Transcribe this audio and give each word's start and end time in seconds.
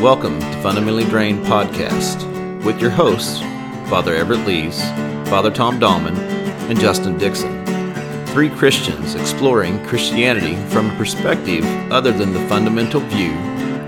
Welcome 0.00 0.40
to 0.40 0.60
Fundamentally 0.60 1.04
Drained 1.04 1.46
Podcast 1.46 2.64
with 2.64 2.80
your 2.80 2.90
hosts, 2.90 3.38
Father 3.88 4.14
Everett 4.14 4.44
Lees, 4.44 4.82
Father 5.30 5.52
Tom 5.52 5.78
Dahlman, 5.78 6.16
and 6.68 6.78
Justin 6.78 7.16
Dixon. 7.16 7.64
Three 8.26 8.50
Christians 8.50 9.14
exploring 9.14 9.82
Christianity 9.86 10.56
from 10.70 10.90
a 10.90 10.96
perspective 10.96 11.64
other 11.92 12.10
than 12.10 12.32
the 12.32 12.46
fundamental 12.48 13.00
view 13.02 13.32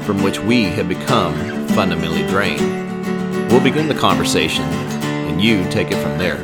from 0.03 0.23
which 0.23 0.39
we 0.39 0.63
have 0.63 0.88
become 0.88 1.35
fundamentally 1.69 2.27
drained. 2.29 3.51
We'll 3.51 3.63
begin 3.63 3.88
the 3.88 3.95
conversation, 3.95 4.65
and 4.65 5.43
you 5.43 5.69
take 5.71 5.91
it 5.91 6.01
from 6.01 6.17
there. 6.19 6.38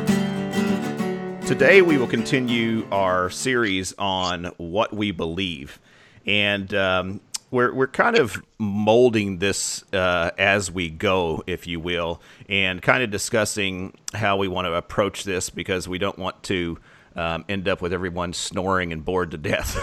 Today, 1.47 1.83
we 1.83 1.99
will 1.99 2.09
continue 2.09 2.87
our 2.91 3.31
series 3.31 3.95
on 3.97 4.47
what 4.57 4.93
we 4.93 5.13
believe. 5.13 5.81
And 6.27 6.75
um, 6.75 7.21
we're 7.53 7.73
we're 7.73 7.87
kind 7.87 8.16
of 8.16 8.43
molding 8.59 9.39
this 9.39 9.85
uh, 9.93 10.30
as 10.39 10.71
we 10.71 10.90
go, 10.90 11.45
if 11.46 11.68
you 11.68 11.79
will, 11.79 12.21
and 12.49 12.82
kind 12.82 13.04
of 13.04 13.11
discussing 13.11 13.96
how 14.14 14.39
we 14.39 14.49
want 14.49 14.67
to 14.67 14.75
approach 14.75 15.22
this 15.22 15.50
because 15.50 15.86
we 15.86 15.99
don't 15.99 16.18
want 16.18 16.43
to 16.44 16.79
um, 17.14 17.44
end 17.49 17.68
up 17.68 17.82
with 17.82 17.93
everyone 17.93 18.32
snoring 18.32 18.93
and 18.93 19.04
bored 19.04 19.30
to 19.32 19.39
death. 19.39 19.79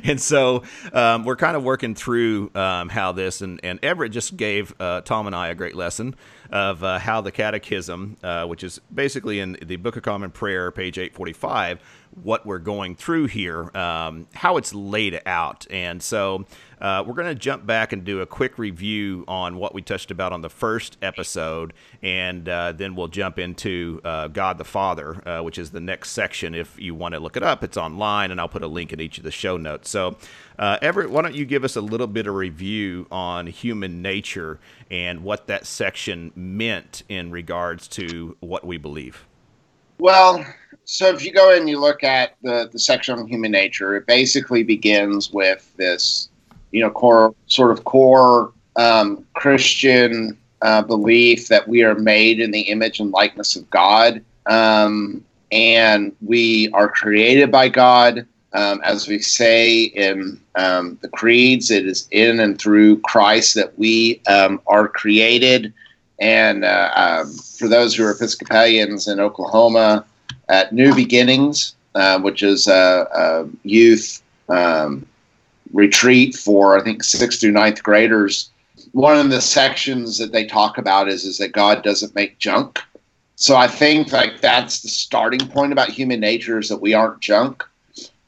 and 0.04 0.20
so 0.20 0.62
um, 0.92 1.24
we're 1.24 1.36
kind 1.36 1.56
of 1.56 1.64
working 1.64 1.94
through 1.94 2.50
um, 2.54 2.88
how 2.88 3.12
this, 3.12 3.40
and, 3.40 3.60
and 3.64 3.78
Everett 3.82 4.12
just 4.12 4.36
gave 4.36 4.72
uh, 4.80 5.00
Tom 5.00 5.26
and 5.26 5.34
I 5.34 5.48
a 5.48 5.54
great 5.54 5.74
lesson 5.74 6.14
of 6.50 6.84
uh, 6.84 6.98
how 6.98 7.20
the 7.20 7.32
Catechism, 7.32 8.16
uh, 8.22 8.46
which 8.46 8.62
is 8.62 8.80
basically 8.94 9.40
in 9.40 9.56
the 9.62 9.76
Book 9.76 9.96
of 9.96 10.02
Common 10.02 10.30
Prayer, 10.30 10.70
page 10.70 10.98
845, 10.98 11.80
what 12.20 12.44
we're 12.44 12.58
going 12.58 12.94
through 12.94 13.26
here, 13.26 13.74
um, 13.76 14.26
how 14.34 14.56
it's 14.56 14.74
laid 14.74 15.20
out. 15.26 15.66
And 15.70 16.02
so 16.02 16.44
uh, 16.80 17.04
we're 17.06 17.14
going 17.14 17.28
to 17.28 17.34
jump 17.34 17.64
back 17.64 17.92
and 17.92 18.04
do 18.04 18.20
a 18.20 18.26
quick 18.26 18.58
review 18.58 19.24
on 19.28 19.56
what 19.56 19.72
we 19.72 19.80
touched 19.80 20.10
about 20.10 20.32
on 20.32 20.42
the 20.42 20.50
first 20.50 20.98
episode, 21.00 21.72
and 22.02 22.48
uh, 22.48 22.72
then 22.72 22.96
we'll 22.96 23.06
jump 23.06 23.38
into 23.38 24.00
uh, 24.04 24.26
God 24.26 24.58
the 24.58 24.64
Father, 24.64 25.26
uh, 25.26 25.42
which 25.42 25.58
is 25.58 25.70
the 25.70 25.80
next 25.80 26.10
section. 26.10 26.56
If 26.56 26.78
you 26.80 26.94
want 26.94 27.14
to 27.14 27.20
look 27.20 27.36
it 27.36 27.44
up, 27.44 27.62
it's 27.62 27.76
online, 27.76 28.32
and 28.32 28.40
I'll 28.40 28.48
put 28.48 28.64
a 28.64 28.66
link 28.66 28.92
in 28.92 29.00
each 29.00 29.16
of 29.18 29.24
the 29.24 29.30
show 29.30 29.56
notes. 29.56 29.90
So, 29.90 30.16
uh, 30.58 30.78
Everett, 30.82 31.10
why 31.10 31.22
don't 31.22 31.36
you 31.36 31.44
give 31.44 31.62
us 31.62 31.76
a 31.76 31.80
little 31.80 32.08
bit 32.08 32.26
of 32.26 32.34
review 32.34 33.06
on 33.12 33.46
human 33.46 34.02
nature 34.02 34.58
and 34.90 35.22
what 35.22 35.46
that 35.46 35.66
section 35.66 36.32
meant 36.34 37.04
in 37.08 37.30
regards 37.30 37.86
to 37.88 38.36
what 38.40 38.66
we 38.66 38.76
believe? 38.76 39.24
Well, 39.98 40.44
so 40.84 41.08
if 41.08 41.24
you 41.24 41.32
go 41.32 41.54
and 41.54 41.68
you 41.68 41.80
look 41.80 42.04
at 42.04 42.36
the, 42.42 42.68
the 42.72 42.78
section 42.78 43.18
on 43.18 43.26
human 43.26 43.50
nature, 43.50 43.96
it 43.96 44.06
basically 44.06 44.62
begins 44.62 45.32
with 45.32 45.72
this, 45.76 46.28
you 46.70 46.80
know, 46.80 46.90
core 46.90 47.34
sort 47.46 47.70
of 47.70 47.84
core 47.84 48.52
um, 48.76 49.24
Christian 49.34 50.36
uh, 50.62 50.82
belief 50.82 51.48
that 51.48 51.68
we 51.68 51.82
are 51.82 51.94
made 51.94 52.40
in 52.40 52.50
the 52.50 52.62
image 52.62 53.00
and 53.00 53.10
likeness 53.10 53.56
of 53.56 53.68
God, 53.70 54.24
um, 54.46 55.24
and 55.50 56.14
we 56.24 56.70
are 56.72 56.88
created 56.88 57.50
by 57.50 57.68
God. 57.68 58.26
Um, 58.54 58.82
as 58.84 59.08
we 59.08 59.18
say 59.18 59.84
in 59.84 60.38
um, 60.56 60.98
the 61.00 61.08
creeds, 61.08 61.70
it 61.70 61.86
is 61.86 62.06
in 62.10 62.38
and 62.38 62.58
through 62.58 62.98
Christ 63.00 63.54
that 63.54 63.78
we 63.78 64.20
um, 64.26 64.60
are 64.66 64.88
created. 64.88 65.72
And 66.20 66.62
uh, 66.62 66.92
um, 66.94 67.32
for 67.32 67.66
those 67.66 67.94
who 67.94 68.04
are 68.04 68.10
Episcopalians 68.10 69.08
in 69.08 69.20
Oklahoma, 69.20 70.04
at 70.48 70.72
New 70.72 70.94
Beginnings, 70.94 71.74
uh, 71.94 72.20
which 72.20 72.42
is 72.42 72.66
a, 72.66 73.08
a 73.14 73.48
youth 73.66 74.22
um, 74.48 75.06
retreat 75.72 76.34
for 76.34 76.78
I 76.78 76.82
think 76.82 77.02
sixth 77.04 77.40
through 77.40 77.52
ninth 77.52 77.82
graders. 77.82 78.50
One 78.92 79.18
of 79.18 79.30
the 79.30 79.40
sections 79.40 80.18
that 80.18 80.32
they 80.32 80.46
talk 80.46 80.78
about 80.78 81.08
is 81.08 81.24
is 81.24 81.38
that 81.38 81.52
God 81.52 81.82
doesn't 81.82 82.14
make 82.14 82.38
junk. 82.38 82.80
So 83.36 83.56
I 83.56 83.66
think 83.66 84.12
like 84.12 84.40
that's 84.40 84.82
the 84.82 84.88
starting 84.88 85.46
point 85.48 85.72
about 85.72 85.88
human 85.88 86.20
nature 86.20 86.58
is 86.58 86.68
that 86.68 86.80
we 86.80 86.94
aren't 86.94 87.20
junk, 87.20 87.64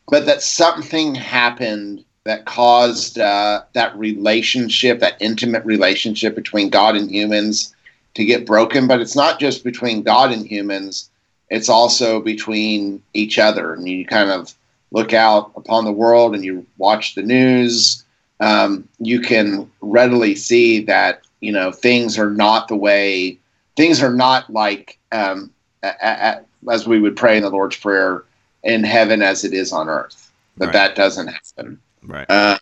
but 0.09 0.27
that 0.27 0.43
something 0.43 1.15
happened 1.15 2.05
that 2.25 2.47
caused 2.47 3.19
uh, 3.19 3.63
that 3.75 3.97
relationship, 3.99 4.99
that 5.01 5.21
intimate 5.21 5.65
relationship 5.65 6.35
between 6.35 6.71
God 6.71 6.97
and 6.97 7.11
humans, 7.11 7.75
to 8.15 8.25
get 8.25 8.47
broken. 8.47 8.87
But 8.87 9.01
it's 9.01 9.15
not 9.15 9.39
just 9.39 9.63
between 9.63 10.03
God 10.03 10.33
and 10.33 10.47
humans 10.47 11.11
it's 11.55 11.69
also 11.69 12.21
between 12.21 13.01
each 13.15 13.39
other. 13.39 13.75
And 13.75 13.89
you 13.89 14.05
kind 14.05 14.31
of 14.31 14.53
look 14.91 15.13
out 15.13 15.53
upon 15.55 15.85
the 15.85 15.93
world 15.93 16.35
and 16.35 16.45
you 16.45 16.67
watch 16.79 17.15
the 17.15 17.23
news, 17.23 18.05
um, 18.41 18.89
you 18.99 19.21
can 19.21 19.71
readily 19.81 20.35
see 20.35 20.81
that, 20.81 21.23
you 21.41 21.53
know, 21.53 21.71
things 21.71 22.19
are 22.19 22.31
not 22.31 22.67
the 22.67 22.77
way, 22.77 23.39
things 23.77 24.03
are 24.03 24.13
not 24.13 24.51
like, 24.51 24.99
um, 25.13 25.53
a, 25.85 25.93
a, 26.03 26.45
as 26.73 26.89
we 26.89 26.99
would 26.99 27.15
pray 27.15 27.37
in 27.37 27.45
the 27.45 27.51
Lord's 27.51 27.77
Prayer, 27.77 28.25
in 28.65 28.83
heaven 28.83 29.23
as 29.23 29.45
it 29.45 29.53
is 29.53 29.73
on 29.73 29.89
earth. 29.89 30.33
But 30.57 30.67
right. 30.67 30.73
that 30.73 30.97
doesn't 30.97 31.29
happen. 31.29 31.81
Right. 32.03 32.27
Uh, 32.29 32.59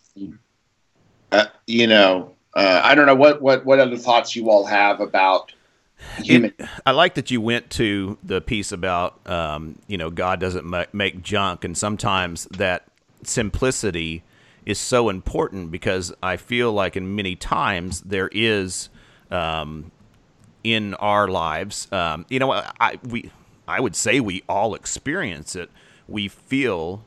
uh, 1.31 1.47
you 1.67 1.87
know, 1.87 2.35
uh, 2.55 2.83
I 2.85 2.95
don't 2.95 3.07
know 3.07 3.15
what, 3.15 3.41
what, 3.41 3.65
what 3.65 3.79
other 3.79 3.97
thoughts 3.97 4.37
you 4.37 4.51
all 4.51 4.67
have 4.67 5.01
about 5.01 5.53
it, 6.25 6.55
I 6.87 6.91
like 6.93 7.15
that 7.15 7.31
you 7.31 7.41
went 7.41 7.71
to 7.71 8.19
the 8.23 8.41
piece 8.41 8.73
about, 8.73 9.27
um, 9.29 9.79
you 9.87 9.99
know, 9.99 10.11
God 10.11 10.41
doesn't 10.41 10.65
ma- 10.65 10.87
make 10.93 11.23
junk, 11.23 11.65
and 11.65 11.77
sometimes 11.77 12.47
that 12.53 12.85
simplicity 13.23 14.23
is 14.65 14.79
so 14.79 15.09
important 15.09 15.71
because 15.71 16.13
I 16.23 16.37
feel 16.37 16.73
like 16.73 16.97
in 16.97 17.15
many 17.15 17.35
times 17.35 18.01
there 18.03 18.29
is 18.33 18.89
um, 19.31 19.91
in 20.63 20.95
our 20.95 21.29
lives, 21.29 21.91
um, 21.93 22.27
you 22.29 22.39
know, 22.39 22.53
I 22.53 22.99
we 23.09 23.31
I 23.67 23.81
would 23.81 23.97
say 23.97 24.21
we 24.21 24.43
all 24.49 24.75
experience 24.75 25.57
it. 25.57 25.71
We 26.09 26.29
feel 26.29 27.05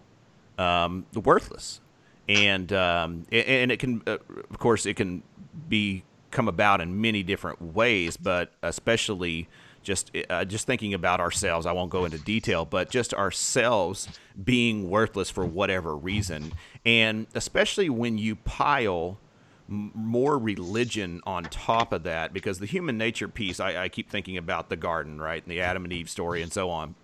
um, 0.58 1.06
worthless, 1.14 1.80
and 2.28 2.72
um, 2.74 3.26
and 3.32 3.72
it 3.72 3.80
can, 3.80 4.02
uh, 4.08 4.18
of 4.50 4.60
course, 4.60 4.86
it 4.86 4.96
can 4.96 5.24
be 5.70 6.04
come 6.32 6.48
about 6.48 6.82
in 6.82 7.00
many 7.02 7.24
different 7.24 7.62
ways, 7.62 8.18
but 8.18 8.52
especially 8.62 9.48
just 9.84 10.12
uh, 10.30 10.44
just 10.44 10.66
thinking 10.66 10.94
about 10.94 11.20
ourselves. 11.20 11.66
I 11.66 11.72
won't 11.72 11.92
go 11.92 12.06
into 12.06 12.18
detail, 12.18 12.66
but 12.66 12.90
just 12.90 13.14
ourselves 13.14 14.10
being 14.44 14.90
worthless 14.90 15.30
for 15.30 15.46
whatever 15.46 15.96
reason, 15.96 16.54
and 16.86 17.28
especially 17.36 17.90
when 17.90 18.18
you 18.18 18.36
pile 18.36 19.20
more 19.68 20.38
religion 20.38 21.22
on 21.26 21.44
top 21.46 21.92
of 21.92 22.04
that, 22.04 22.34
because 22.34 22.60
the 22.60 22.66
human 22.66 22.98
nature 22.98 23.28
piece, 23.28 23.60
I, 23.60 23.86
I 23.86 23.90
keep 23.90 24.10
thinking 24.10 24.38
about 24.38 24.70
the 24.70 24.76
garden, 24.76 25.20
right, 25.20 25.42
and 25.42 25.52
the 25.52 25.62
Adam 25.62 25.84
and 25.86 25.94
Eve 25.94 26.10
story, 26.10 26.42
and 26.42 26.52
so 26.52 26.70
on. 26.70 26.96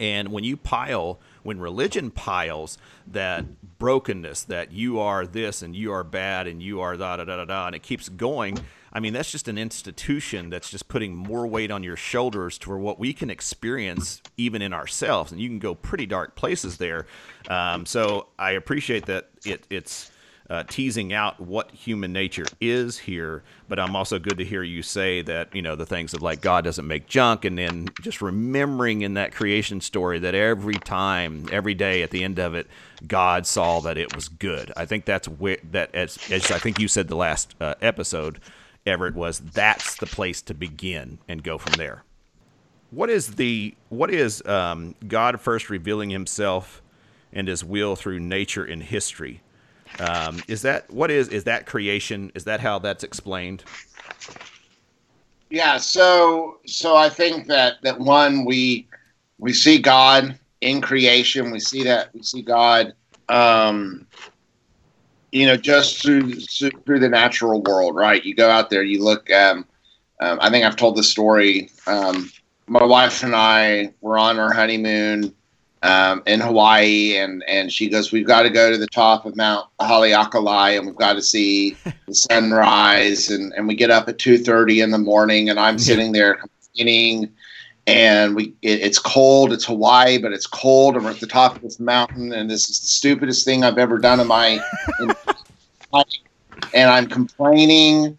And 0.00 0.28
when 0.28 0.44
you 0.44 0.56
pile, 0.56 1.20
when 1.42 1.60
religion 1.60 2.10
piles 2.10 2.78
that 3.06 3.44
brokenness, 3.78 4.44
that 4.44 4.72
you 4.72 4.98
are 5.00 5.26
this 5.26 5.62
and 5.62 5.74
you 5.74 5.92
are 5.92 6.04
bad 6.04 6.46
and 6.46 6.62
you 6.62 6.80
are 6.80 6.96
da 6.96 7.16
da 7.16 7.24
da 7.24 7.36
da 7.36 7.44
da, 7.44 7.66
and 7.66 7.76
it 7.76 7.82
keeps 7.82 8.08
going. 8.08 8.58
I 8.92 9.00
mean, 9.00 9.12
that's 9.12 9.32
just 9.32 9.48
an 9.48 9.58
institution 9.58 10.50
that's 10.50 10.70
just 10.70 10.86
putting 10.86 11.16
more 11.16 11.48
weight 11.48 11.72
on 11.72 11.82
your 11.82 11.96
shoulders 11.96 12.58
for 12.58 12.78
what 12.78 12.98
we 12.98 13.12
can 13.12 13.28
experience 13.28 14.22
even 14.36 14.62
in 14.62 14.72
ourselves, 14.72 15.32
and 15.32 15.40
you 15.40 15.48
can 15.48 15.58
go 15.58 15.74
pretty 15.74 16.06
dark 16.06 16.36
places 16.36 16.76
there. 16.76 17.06
Um, 17.48 17.86
so 17.86 18.28
I 18.38 18.52
appreciate 18.52 19.06
that 19.06 19.30
it, 19.44 19.66
it's 19.68 20.12
uh, 20.50 20.62
teasing 20.64 21.12
out 21.12 21.40
what 21.40 21.70
human 21.70 22.12
nature 22.12 22.44
is 22.60 22.98
here. 22.98 23.42
But 23.68 23.78
I'm 23.78 23.96
also 23.96 24.18
good 24.18 24.38
to 24.38 24.44
hear 24.44 24.62
you 24.62 24.82
say 24.82 25.22
that 25.22 25.54
you 25.54 25.62
know 25.62 25.74
the 25.74 25.86
things 25.86 26.12
of 26.12 26.22
like 26.22 26.40
God 26.40 26.64
doesn't 26.64 26.86
make 26.86 27.06
junk, 27.06 27.44
and 27.44 27.56
then 27.56 27.88
just 28.02 28.20
remembering 28.20 29.02
in 29.02 29.14
that 29.14 29.32
creation 29.32 29.80
story 29.80 30.18
that 30.18 30.34
every 30.34 30.74
time, 30.74 31.46
every 31.50 31.74
day, 31.74 32.02
at 32.02 32.10
the 32.10 32.22
end 32.22 32.38
of 32.38 32.54
it, 32.54 32.66
God 33.06 33.46
saw 33.46 33.80
that 33.80 33.96
it 33.96 34.14
was 34.14 34.28
good. 34.28 34.72
I 34.76 34.84
think 34.84 35.06
that's 35.06 35.28
where 35.28 35.58
that 35.70 35.94
as, 35.94 36.18
as 36.30 36.50
I 36.50 36.58
think 36.58 36.78
you 36.78 36.88
said 36.88 37.08
the 37.08 37.16
last 37.16 37.54
uh, 37.60 37.74
episode, 37.80 38.40
Everett 38.86 39.14
was 39.14 39.38
that's 39.38 39.96
the 39.96 40.06
place 40.06 40.42
to 40.42 40.54
begin 40.54 41.18
and 41.26 41.42
go 41.42 41.56
from 41.56 41.74
there. 41.74 42.04
What 42.90 43.08
is 43.08 43.36
the 43.36 43.74
what 43.88 44.10
is 44.10 44.44
um, 44.46 44.94
God 45.08 45.40
first 45.40 45.70
revealing 45.70 46.10
Himself 46.10 46.82
and 47.32 47.48
His 47.48 47.64
will 47.64 47.96
through 47.96 48.20
nature 48.20 48.64
and 48.64 48.82
history? 48.82 49.40
Um, 50.00 50.42
is 50.48 50.62
that 50.62 50.90
what 50.90 51.10
is 51.10 51.28
is 51.28 51.44
that 51.44 51.66
creation? 51.66 52.32
Is 52.34 52.44
that 52.44 52.60
how 52.60 52.78
that's 52.78 53.04
explained? 53.04 53.64
Yeah. 55.50 55.76
So 55.76 56.58
so 56.66 56.96
I 56.96 57.08
think 57.08 57.46
that 57.46 57.74
that 57.82 58.00
one 58.00 58.44
we 58.44 58.88
we 59.38 59.52
see 59.52 59.78
God 59.78 60.38
in 60.60 60.80
creation. 60.80 61.50
We 61.50 61.60
see 61.60 61.84
that 61.84 62.12
we 62.14 62.22
see 62.22 62.42
God. 62.42 62.94
Um, 63.28 64.06
you 65.32 65.46
know, 65.46 65.56
just 65.56 66.00
through 66.02 66.34
through 66.34 67.00
the 67.00 67.08
natural 67.08 67.60
world, 67.62 67.96
right? 67.96 68.24
You 68.24 68.34
go 68.34 68.48
out 68.48 68.70
there, 68.70 68.82
you 68.82 69.02
look. 69.02 69.30
Um, 69.30 69.66
um, 70.20 70.38
I 70.40 70.50
think 70.50 70.64
I've 70.64 70.76
told 70.76 70.96
this 70.96 71.10
story. 71.10 71.70
Um, 71.86 72.30
my 72.66 72.84
wife 72.84 73.22
and 73.22 73.34
I 73.34 73.92
were 74.00 74.16
on 74.16 74.38
our 74.38 74.52
honeymoon 74.52 75.34
um, 75.84 76.22
in 76.26 76.40
Hawaii, 76.40 77.18
and 77.18 77.44
and 77.46 77.70
she 77.70 77.88
goes, 77.88 78.10
"We've 78.10 78.26
got 78.26 78.42
to 78.42 78.50
go 78.50 78.70
to 78.70 78.78
the 78.78 78.86
top 78.86 79.26
of 79.26 79.36
Mount 79.36 79.68
Haleakala, 79.80 80.76
and 80.78 80.86
we've 80.86 80.96
got 80.96 81.12
to 81.12 81.22
see 81.22 81.76
the 82.06 82.14
sunrise." 82.14 83.28
And 83.28 83.52
and 83.52 83.68
we 83.68 83.74
get 83.74 83.90
up 83.90 84.08
at 84.08 84.18
two 84.18 84.38
thirty 84.38 84.80
in 84.80 84.90
the 84.90 84.98
morning, 84.98 85.50
and 85.50 85.60
I'm 85.60 85.78
sitting 85.78 86.12
there 86.12 86.36
complaining, 86.36 87.30
and 87.86 88.34
we 88.34 88.54
it, 88.62 88.80
it's 88.80 88.98
cold. 88.98 89.52
It's 89.52 89.66
Hawaii, 89.66 90.16
but 90.16 90.32
it's 90.32 90.46
cold, 90.46 90.96
and 90.96 91.04
we're 91.04 91.10
at 91.10 91.20
the 91.20 91.26
top 91.26 91.56
of 91.56 91.62
this 91.62 91.78
mountain, 91.78 92.32
and 92.32 92.50
this 92.50 92.70
is 92.70 92.80
the 92.80 92.86
stupidest 92.86 93.44
thing 93.44 93.62
I've 93.62 93.78
ever 93.78 93.98
done 93.98 94.20
in 94.20 94.26
my. 94.26 94.58
In 95.00 95.12
my 95.92 96.02
and 96.72 96.90
I'm 96.90 97.06
complaining, 97.06 98.18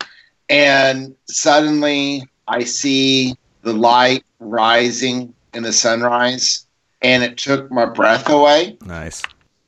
and 0.50 1.15
suddenly 1.27 2.23
I 2.47 2.63
see 2.63 3.35
the 3.63 3.73
light 3.73 4.23
rising 4.39 5.33
in 5.56 5.63
the 5.63 5.73
sunrise, 5.73 6.64
and 7.01 7.24
it 7.24 7.38
took 7.38 7.71
my 7.71 7.86
breath 7.86 8.30
away. 8.30 8.77
Nice. 8.86 9.24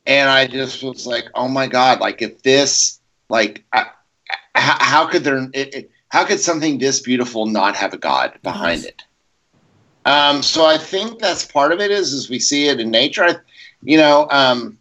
And 0.06 0.28
I 0.28 0.46
just 0.46 0.82
was 0.82 1.06
like, 1.06 1.26
"Oh 1.34 1.48
my 1.48 1.66
god! 1.66 2.00
Like 2.00 2.22
if 2.22 2.42
this, 2.42 3.00
like, 3.28 3.64
I, 3.72 3.86
how, 4.54 4.76
how 4.80 5.06
could 5.06 5.24
there? 5.24 5.48
It, 5.52 5.74
it, 5.74 5.90
how 6.08 6.24
could 6.24 6.40
something 6.40 6.78
this 6.78 7.00
beautiful 7.00 7.46
not 7.46 7.76
have 7.76 7.92
a 7.92 7.98
god 7.98 8.38
behind 8.42 8.82
Nice. 8.82 8.84
it?" 8.86 9.02
Um, 10.06 10.42
so 10.42 10.64
I 10.64 10.78
think 10.78 11.18
that's 11.18 11.44
part 11.44 11.72
of 11.72 11.80
it. 11.80 11.90
Is 11.90 12.14
as 12.14 12.30
we 12.30 12.38
see 12.38 12.68
it 12.68 12.80
in 12.80 12.90
nature. 12.90 13.24
I, 13.24 13.36
you 13.82 13.98
know, 13.98 14.26
um, 14.30 14.78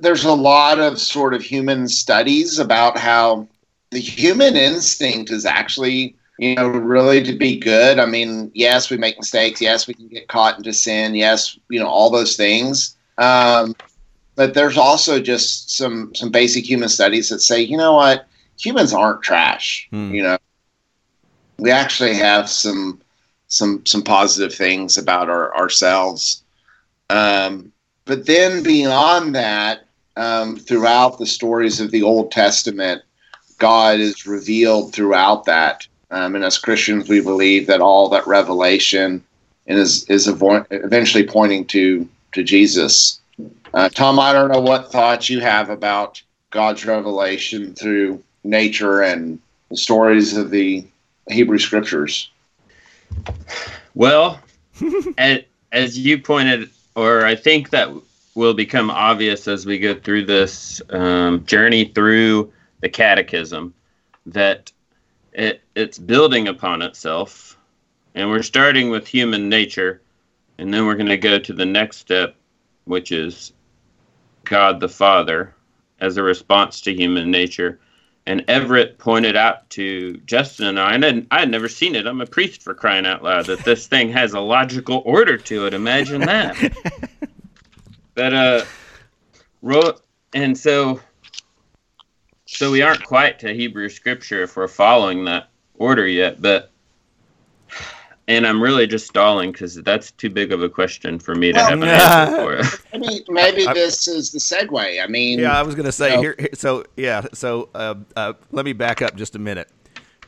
there's 0.00 0.24
a 0.24 0.32
lot 0.32 0.78
of 0.78 1.00
sort 1.00 1.34
of 1.34 1.42
human 1.42 1.88
studies 1.88 2.58
about 2.58 2.98
how 2.98 3.48
the 3.90 3.98
human 3.98 4.56
instinct 4.56 5.30
is 5.30 5.44
actually 5.46 6.14
you 6.40 6.54
know 6.56 6.68
really 6.68 7.22
to 7.22 7.34
be 7.34 7.58
good. 7.58 7.98
I 7.98 8.06
mean 8.06 8.50
yes 8.54 8.90
we 8.90 8.96
make 8.96 9.18
mistakes. 9.18 9.60
Yes 9.60 9.86
we 9.86 9.94
can 9.94 10.08
get 10.08 10.28
caught 10.28 10.56
into 10.58 10.72
sin. 10.72 11.14
Yes 11.14 11.58
you 11.68 11.78
know 11.80 11.88
all 11.88 12.10
those 12.10 12.36
things. 12.36 12.96
Um, 13.18 13.74
but 14.36 14.54
there's 14.54 14.78
also 14.78 15.20
just 15.20 15.76
some 15.76 16.14
some 16.14 16.30
basic 16.30 16.68
human 16.68 16.88
studies 16.88 17.28
that 17.28 17.40
say 17.40 17.60
you 17.60 17.76
know 17.76 17.92
what? 17.94 18.26
Humans 18.58 18.92
aren't 18.94 19.22
trash 19.22 19.86
Hmm. 19.90 20.14
you 20.14 20.22
know? 20.22 20.38
We 21.58 21.70
actually 21.70 22.14
have 22.14 22.48
some 22.48 23.00
some 23.48 23.84
some 23.86 24.02
positive 24.02 24.54
things 24.54 24.96
about 24.96 25.28
our, 25.28 25.54
ourselves. 25.56 26.42
Um, 27.10 27.72
but 28.06 28.26
then 28.26 28.62
beyond 28.62 29.34
that 29.34 29.86
um, 30.16 30.56
throughout 30.56 31.18
the 31.18 31.26
stories 31.26 31.80
of 31.80 31.90
the 31.90 32.02
old 32.02 32.32
testament 32.32 33.02
god 33.58 34.00
is 34.00 34.26
revealed 34.26 34.92
throughout 34.94 35.44
that 35.44 35.86
um, 36.10 36.34
and 36.34 36.44
as 36.44 36.58
christians 36.58 37.08
we 37.08 37.20
believe 37.20 37.66
that 37.66 37.80
all 37.80 38.08
that 38.08 38.26
revelation 38.26 39.22
is 39.66 40.04
is 40.04 40.26
avo- 40.26 40.66
eventually 40.70 41.26
pointing 41.26 41.64
to 41.64 42.08
to 42.32 42.42
jesus. 42.42 43.20
Uh, 43.74 43.88
tom 43.88 44.18
i 44.18 44.32
don't 44.32 44.50
know 44.50 44.60
what 44.60 44.90
thoughts 44.92 45.30
you 45.30 45.40
have 45.40 45.70
about 45.70 46.22
god's 46.50 46.84
revelation 46.84 47.74
through 47.74 48.22
nature 48.44 49.02
and 49.02 49.38
the 49.70 49.76
stories 49.76 50.36
of 50.36 50.50
the 50.50 50.84
hebrew 51.28 51.58
scriptures. 51.58 52.30
Well, 53.94 54.40
as, 55.18 55.40
as 55.72 55.98
you 55.98 56.18
pointed, 56.18 56.70
or 56.94 57.24
I 57.24 57.34
think 57.34 57.70
that 57.70 57.90
will 58.34 58.54
become 58.54 58.90
obvious 58.90 59.48
as 59.48 59.66
we 59.66 59.78
go 59.78 59.94
through 59.94 60.26
this 60.26 60.80
um, 60.90 61.44
journey 61.44 61.86
through 61.86 62.52
the 62.80 62.88
catechism, 62.88 63.74
that 64.26 64.72
it, 65.32 65.62
it's 65.74 65.98
building 65.98 66.48
upon 66.48 66.82
itself. 66.82 67.56
And 68.14 68.28
we're 68.28 68.42
starting 68.42 68.90
with 68.90 69.06
human 69.06 69.48
nature, 69.48 70.02
and 70.58 70.74
then 70.74 70.84
we're 70.84 70.96
going 70.96 71.06
to 71.06 71.16
go 71.16 71.38
to 71.38 71.52
the 71.52 71.66
next 71.66 71.98
step, 71.98 72.34
which 72.84 73.12
is 73.12 73.52
God 74.44 74.80
the 74.80 74.88
Father 74.88 75.54
as 76.00 76.16
a 76.16 76.22
response 76.22 76.80
to 76.82 76.94
human 76.94 77.30
nature. 77.30 77.78
And 78.26 78.44
Everett 78.48 78.98
pointed 78.98 79.36
out 79.36 79.68
to 79.70 80.16
Justin 80.26 80.66
and 80.66 80.80
I, 80.80 80.94
and 80.94 81.04
I, 81.04 81.36
I 81.36 81.40
had 81.40 81.50
never 81.50 81.68
seen 81.68 81.94
it. 81.94 82.06
I'm 82.06 82.20
a 82.20 82.26
priest 82.26 82.62
for 82.62 82.74
crying 82.74 83.06
out 83.06 83.22
loud, 83.22 83.46
that 83.46 83.60
this 83.60 83.86
thing 83.86 84.10
has 84.12 84.34
a 84.34 84.40
logical 84.40 85.02
order 85.04 85.36
to 85.36 85.66
it. 85.66 85.74
Imagine 85.74 86.22
that. 86.22 86.56
but, 88.14 88.34
uh, 88.34 88.64
ro- 89.62 89.98
and 90.32 90.56
so, 90.56 91.00
so 92.52 92.70
we 92.70 92.82
aren't 92.82 93.04
quite 93.04 93.38
to 93.40 93.54
Hebrew 93.54 93.88
scripture 93.88 94.42
if 94.42 94.56
we're 94.56 94.68
following 94.68 95.24
that 95.26 95.48
order 95.74 96.06
yet, 96.06 96.42
but, 96.42 96.70
and 98.28 98.46
I'm 98.46 98.62
really 98.62 98.86
just 98.86 99.06
stalling 99.06 99.52
because 99.52 99.74
that's 99.76 100.10
too 100.12 100.30
big 100.30 100.52
of 100.52 100.62
a 100.62 100.68
question 100.68 101.18
for 101.18 101.34
me 101.34 101.52
to 101.52 101.56
Well, 101.58 101.68
have 101.70 101.82
an 101.82 101.88
answer 101.88 102.72
for. 102.72 102.98
maybe, 102.98 103.24
maybe 103.28 103.66
this 103.72 104.06
is 104.08 104.30
the 104.32 104.38
segue 104.38 105.02
i 105.02 105.06
mean 105.06 105.38
Yeah, 105.38 105.58
I 105.58 105.62
was 105.62 105.74
going 105.74 105.86
to 105.86 105.92
say 105.92 106.14
No. 106.16 106.20
here, 106.22 106.34
here- 106.38 106.48
So 106.54 106.84
yeah, 106.96 107.22
so 107.32 107.68
uh, 107.74 107.94
uh, 108.16 108.32
let 108.52 108.64
me 108.64 108.72
back 108.72 109.00
up 109.02 109.16
just 109.16 109.34
a 109.36 109.38
minute. 109.38 109.68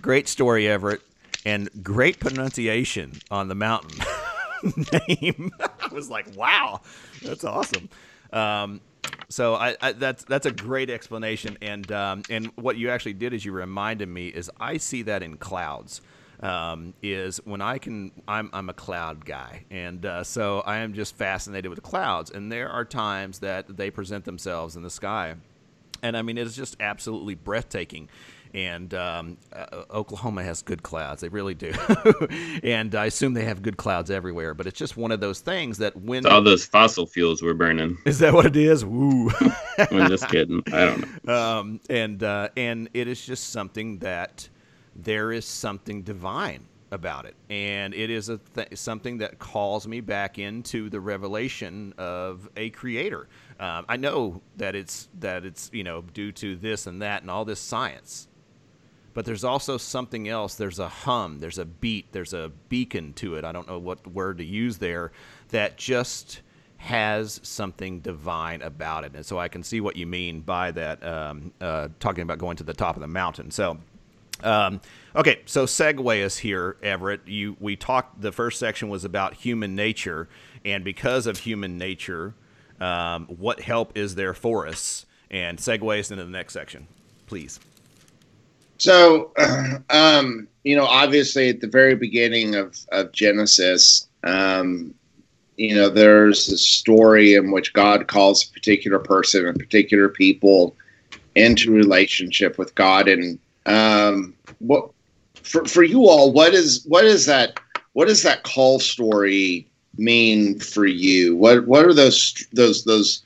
Great 0.00 0.26
story, 0.28 0.66
Everett, 0.68 1.00
and 1.44 1.68
great 1.82 2.18
pronunciation 2.18 3.12
on 3.30 3.48
the 3.48 3.54
mountain 3.54 3.98
name. 5.08 5.50
I 5.60 5.92
was 5.92 6.08
like, 6.10 6.26
wow, 6.36 6.80
that's 7.22 7.44
awesome. 7.44 7.88
Um, 8.32 8.80
so 9.32 9.54
I, 9.54 9.76
I, 9.80 9.92
that's 9.92 10.24
that's 10.24 10.44
a 10.44 10.50
great 10.50 10.90
explanation, 10.90 11.56
and 11.62 11.90
um, 11.90 12.22
and 12.28 12.48
what 12.56 12.76
you 12.76 12.90
actually 12.90 13.14
did 13.14 13.32
is 13.32 13.44
you 13.44 13.52
reminded 13.52 14.08
me 14.08 14.28
is 14.28 14.50
I 14.60 14.76
see 14.76 15.02
that 15.02 15.22
in 15.22 15.38
clouds. 15.38 16.02
Um, 16.40 16.94
is 17.02 17.40
when 17.44 17.60
I 17.60 17.78
can 17.78 18.10
I'm 18.26 18.50
I'm 18.52 18.68
a 18.68 18.74
cloud 18.74 19.24
guy, 19.24 19.64
and 19.70 20.04
uh, 20.04 20.24
so 20.24 20.60
I 20.60 20.78
am 20.78 20.92
just 20.92 21.16
fascinated 21.16 21.70
with 21.70 21.82
clouds, 21.82 22.30
and 22.30 22.50
there 22.50 22.68
are 22.68 22.84
times 22.84 23.38
that 23.38 23.76
they 23.76 23.90
present 23.90 24.24
themselves 24.24 24.74
in 24.74 24.82
the 24.82 24.90
sky, 24.90 25.36
and 26.02 26.16
I 26.16 26.22
mean 26.22 26.36
it's 26.36 26.56
just 26.56 26.76
absolutely 26.80 27.36
breathtaking. 27.36 28.08
And 28.54 28.92
um, 28.92 29.38
uh, 29.52 29.84
Oklahoma 29.90 30.42
has 30.42 30.60
good 30.62 30.82
clouds; 30.82 31.22
they 31.22 31.28
really 31.28 31.54
do. 31.54 31.72
and 32.62 32.94
I 32.94 33.06
assume 33.06 33.32
they 33.34 33.44
have 33.44 33.62
good 33.62 33.78
clouds 33.78 34.10
everywhere. 34.10 34.52
But 34.52 34.66
it's 34.66 34.78
just 34.78 34.96
one 34.96 35.10
of 35.10 35.20
those 35.20 35.40
things 35.40 35.78
that 35.78 35.96
when 35.96 36.26
all 36.26 36.42
those 36.42 36.66
fossil 36.66 37.06
fuels 37.06 37.42
we're 37.42 37.54
burning. 37.54 37.96
is 38.04 38.18
that 38.18 38.34
what 38.34 38.46
it 38.46 38.56
is? 38.56 38.84
Woo. 38.84 39.30
I'm 39.78 40.08
just 40.08 40.28
kidding. 40.28 40.62
I 40.66 40.84
don't 40.84 41.24
know. 41.24 41.34
um, 41.60 41.80
and 41.88 42.22
uh, 42.22 42.50
and 42.56 42.90
it 42.92 43.08
is 43.08 43.24
just 43.24 43.50
something 43.50 43.98
that 43.98 44.48
there 44.94 45.32
is 45.32 45.46
something 45.46 46.02
divine 46.02 46.66
about 46.90 47.24
it, 47.24 47.34
and 47.48 47.94
it 47.94 48.10
is 48.10 48.28
a 48.28 48.38
th- 48.54 48.76
something 48.76 49.18
that 49.18 49.38
calls 49.38 49.88
me 49.88 50.00
back 50.00 50.38
into 50.38 50.90
the 50.90 51.00
revelation 51.00 51.94
of 51.96 52.48
a 52.56 52.68
creator. 52.70 53.28
Um, 53.58 53.86
I 53.88 53.96
know 53.96 54.42
that 54.58 54.74
it's 54.74 55.08
that 55.20 55.44
it's 55.44 55.70
you 55.72 55.84
know 55.84 56.02
due 56.02 56.32
to 56.32 56.54
this 56.56 56.86
and 56.86 57.00
that 57.00 57.22
and 57.22 57.30
all 57.30 57.46
this 57.46 57.60
science, 57.60 58.28
but 59.14 59.24
there's 59.24 59.44
also 59.44 59.76
something 59.76 60.28
else. 60.28 60.54
There's 60.54 60.78
a 60.78 60.88
hum. 60.88 61.38
There's 61.40 61.58
a 61.58 61.64
beat. 61.64 62.12
There's 62.12 62.32
a 62.32 62.50
beacon 62.68 63.12
to 63.14 63.36
it. 63.36 63.44
I 63.44 63.52
don't 63.52 63.68
know 63.68 63.78
what 63.78 64.06
word 64.06 64.38
to 64.38 64.44
use 64.44 64.78
there. 64.78 65.12
That 65.50 65.76
just 65.76 66.40
has 66.78 67.40
something 67.44 68.00
divine 68.00 68.62
about 68.62 69.04
it, 69.04 69.12
and 69.14 69.24
so 69.24 69.38
I 69.38 69.48
can 69.48 69.62
see 69.62 69.80
what 69.80 69.96
you 69.96 70.06
mean 70.06 70.40
by 70.40 70.72
that. 70.72 71.04
Um, 71.04 71.52
uh, 71.60 71.88
talking 72.00 72.22
about 72.22 72.38
going 72.38 72.56
to 72.56 72.64
the 72.64 72.74
top 72.74 72.96
of 72.96 73.00
the 73.00 73.08
mountain. 73.08 73.50
So. 73.50 73.78
Um, 74.42 74.80
okay, 75.14 75.42
so 75.44 75.66
segue 75.66 76.24
us 76.24 76.36
here, 76.36 76.76
Everett. 76.82 77.28
You 77.28 77.56
we 77.60 77.76
talked. 77.76 78.20
The 78.20 78.32
first 78.32 78.58
section 78.58 78.88
was 78.88 79.04
about 79.04 79.34
human 79.34 79.76
nature, 79.76 80.28
and 80.64 80.82
because 80.82 81.28
of 81.28 81.38
human 81.38 81.78
nature, 81.78 82.34
um, 82.80 83.26
what 83.26 83.60
help 83.60 83.96
is 83.96 84.16
there 84.16 84.34
for 84.34 84.66
us? 84.66 85.06
And 85.30 85.58
segue 85.58 86.00
us 86.00 86.10
into 86.10 86.24
the 86.24 86.30
next 86.30 86.54
section, 86.54 86.88
please. 87.26 87.60
So, 88.82 89.30
um, 89.90 90.48
you 90.64 90.74
know, 90.74 90.86
obviously 90.86 91.48
at 91.48 91.60
the 91.60 91.68
very 91.68 91.94
beginning 91.94 92.56
of, 92.56 92.76
of 92.90 93.12
Genesis, 93.12 94.08
um, 94.24 94.92
you 95.56 95.76
know, 95.76 95.88
there's 95.88 96.48
a 96.48 96.58
story 96.58 97.34
in 97.34 97.52
which 97.52 97.74
God 97.74 98.08
calls 98.08 98.44
a 98.44 98.52
particular 98.52 98.98
person 98.98 99.46
and 99.46 99.56
particular 99.56 100.08
people 100.08 100.74
into 101.36 101.70
relationship 101.70 102.58
with 102.58 102.74
God. 102.74 103.06
And 103.06 103.38
um, 103.66 104.34
what 104.58 104.90
for, 105.44 105.64
for 105.64 105.84
you 105.84 106.08
all, 106.08 106.32
what 106.32 106.52
is 106.52 106.84
what 106.84 107.04
is 107.04 107.24
that? 107.26 107.60
What 107.92 108.08
does 108.08 108.24
that 108.24 108.42
call 108.42 108.80
story 108.80 109.68
mean 109.96 110.58
for 110.58 110.86
you? 110.86 111.36
What 111.36 111.68
what 111.68 111.86
are 111.86 111.94
those 111.94 112.44
those 112.52 112.82
those 112.82 113.24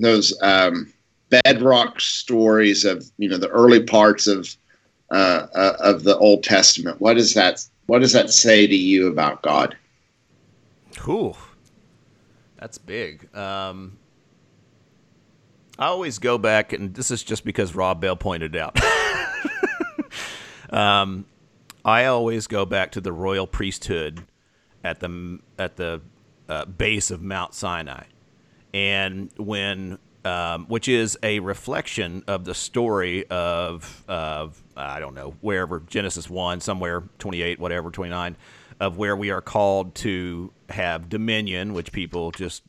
those 0.00 0.36
um, 0.42 0.92
bedrock 1.30 2.00
stories 2.00 2.84
of 2.84 3.08
you 3.18 3.28
know 3.28 3.38
the 3.38 3.50
early 3.50 3.84
parts 3.84 4.26
of 4.26 4.56
uh, 5.10 5.46
uh, 5.54 5.76
of 5.80 6.02
the 6.02 6.16
Old 6.18 6.42
Testament. 6.42 7.00
What 7.00 7.14
does 7.14 7.34
that 7.34 7.64
What 7.86 8.00
does 8.00 8.12
that 8.12 8.30
say 8.30 8.66
to 8.66 8.76
you 8.76 9.08
about 9.08 9.42
God? 9.42 9.76
Cool. 10.96 11.36
That's 12.58 12.78
big. 12.78 13.34
Um, 13.36 13.98
I 15.78 15.86
always 15.86 16.18
go 16.18 16.38
back, 16.38 16.72
and 16.72 16.94
this 16.94 17.10
is 17.10 17.22
just 17.22 17.44
because 17.44 17.74
Rob 17.74 18.00
Bell 18.00 18.16
pointed 18.16 18.56
out. 18.56 18.80
um, 20.70 21.26
I 21.84 22.06
always 22.06 22.46
go 22.46 22.64
back 22.64 22.92
to 22.92 23.00
the 23.00 23.12
royal 23.12 23.46
priesthood 23.46 24.24
at 24.82 25.00
the 25.00 25.38
at 25.58 25.76
the 25.76 26.00
uh, 26.48 26.64
base 26.64 27.10
of 27.10 27.22
Mount 27.22 27.54
Sinai, 27.54 28.04
and 28.72 29.30
when 29.36 29.98
um, 30.24 30.66
which 30.66 30.88
is 30.88 31.18
a 31.22 31.40
reflection 31.40 32.24
of 32.26 32.44
the 32.44 32.54
story 32.54 33.26
of 33.28 34.04
of 34.08 34.62
I 34.76 35.00
don't 35.00 35.14
know 35.14 35.34
wherever 35.40 35.80
Genesis 35.80 36.28
one 36.28 36.60
somewhere 36.60 37.02
twenty 37.18 37.42
eight 37.42 37.58
whatever 37.58 37.90
twenty 37.90 38.10
nine 38.10 38.36
of 38.78 38.98
where 38.98 39.16
we 39.16 39.30
are 39.30 39.40
called 39.40 39.94
to 39.96 40.52
have 40.68 41.08
dominion, 41.08 41.72
which 41.72 41.92
people 41.92 42.30
just 42.30 42.62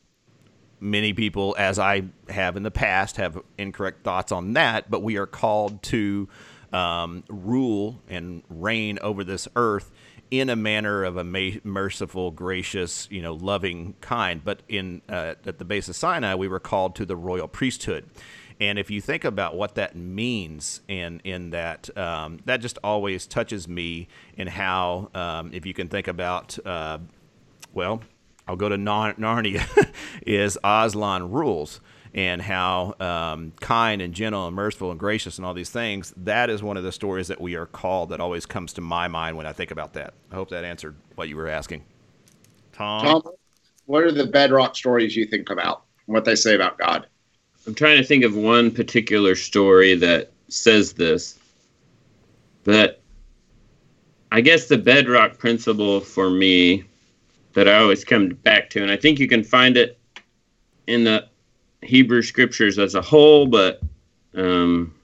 many 0.80 1.12
people, 1.12 1.54
as 1.58 1.78
I 1.78 2.04
have 2.28 2.56
in 2.56 2.62
the 2.62 2.70
past, 2.70 3.16
have 3.16 3.38
incorrect 3.58 4.04
thoughts 4.04 4.32
on 4.32 4.54
that. 4.54 4.90
But 4.90 5.02
we 5.02 5.16
are 5.18 5.26
called 5.26 5.82
to 5.84 6.28
um, 6.72 7.24
rule 7.28 8.00
and 8.08 8.42
reign 8.48 8.98
over 9.02 9.24
this 9.24 9.48
earth 9.56 9.90
in 10.30 10.50
a 10.50 10.56
manner 10.56 11.04
of 11.04 11.16
a 11.16 11.24
ma- 11.24 11.58
merciful, 11.64 12.30
gracious, 12.30 13.08
you 13.10 13.22
know, 13.22 13.34
loving 13.34 13.94
kind. 14.00 14.44
But 14.44 14.62
in 14.68 15.02
uh, 15.08 15.34
at 15.46 15.58
the 15.58 15.64
base 15.64 15.88
of 15.88 15.96
Sinai, 15.96 16.34
we 16.34 16.48
were 16.48 16.60
called 16.60 16.94
to 16.96 17.06
the 17.06 17.16
royal 17.16 17.48
priesthood. 17.48 18.08
And 18.60 18.78
if 18.78 18.90
you 18.90 19.00
think 19.00 19.24
about 19.24 19.56
what 19.56 19.76
that 19.76 19.94
means, 19.94 20.80
and 20.88 21.20
in, 21.22 21.34
in 21.34 21.50
that, 21.50 21.96
um, 21.96 22.40
that 22.44 22.60
just 22.60 22.78
always 22.82 23.26
touches 23.26 23.68
me 23.68 24.08
in 24.36 24.48
how, 24.48 25.10
um, 25.14 25.50
if 25.52 25.64
you 25.64 25.74
can 25.74 25.88
think 25.88 26.08
about, 26.08 26.58
uh, 26.66 26.98
well, 27.72 28.02
I'll 28.48 28.56
go 28.56 28.68
to 28.68 28.76
Narnia, 28.76 29.64
is 30.26 30.58
Aslan 30.64 31.30
rules 31.30 31.80
and 32.14 32.42
how 32.42 32.94
um, 33.00 33.52
kind 33.60 34.02
and 34.02 34.14
gentle 34.14 34.46
and 34.46 34.56
merciful 34.56 34.90
and 34.90 34.98
gracious 34.98 35.36
and 35.36 35.46
all 35.46 35.54
these 35.54 35.70
things. 35.70 36.12
That 36.16 36.50
is 36.50 36.62
one 36.62 36.76
of 36.76 36.82
the 36.82 36.92
stories 36.92 37.28
that 37.28 37.40
we 37.40 37.54
are 37.54 37.66
called 37.66 38.08
that 38.08 38.20
always 38.20 38.46
comes 38.46 38.72
to 38.74 38.80
my 38.80 39.06
mind 39.06 39.36
when 39.36 39.46
I 39.46 39.52
think 39.52 39.70
about 39.70 39.92
that. 39.92 40.14
I 40.32 40.34
hope 40.34 40.50
that 40.50 40.64
answered 40.64 40.96
what 41.14 41.28
you 41.28 41.36
were 41.36 41.48
asking. 41.48 41.84
Tom? 42.72 43.04
Tom, 43.04 43.22
what 43.86 44.02
are 44.02 44.12
the 44.12 44.26
bedrock 44.26 44.74
stories 44.74 45.14
you 45.14 45.26
think 45.26 45.50
about? 45.50 45.84
What 46.06 46.24
they 46.24 46.34
say 46.34 46.54
about 46.54 46.78
God? 46.78 47.06
I'm 47.68 47.74
trying 47.74 47.98
to 47.98 48.02
think 48.02 48.24
of 48.24 48.34
one 48.34 48.70
particular 48.70 49.34
story 49.34 49.94
that 49.96 50.32
says 50.48 50.94
this, 50.94 51.38
but 52.64 53.02
I 54.32 54.40
guess 54.40 54.68
the 54.68 54.78
bedrock 54.78 55.36
principle 55.36 56.00
for 56.00 56.30
me 56.30 56.84
that 57.52 57.68
I 57.68 57.76
always 57.76 58.04
come 58.04 58.30
back 58.30 58.70
to, 58.70 58.80
and 58.82 58.90
I 58.90 58.96
think 58.96 59.18
you 59.18 59.28
can 59.28 59.44
find 59.44 59.76
it 59.76 59.98
in 60.86 61.04
the 61.04 61.28
Hebrew 61.82 62.22
scriptures 62.22 62.78
as 62.78 62.94
a 62.94 63.02
whole, 63.02 63.46
but 63.46 63.82
um, 64.34 64.94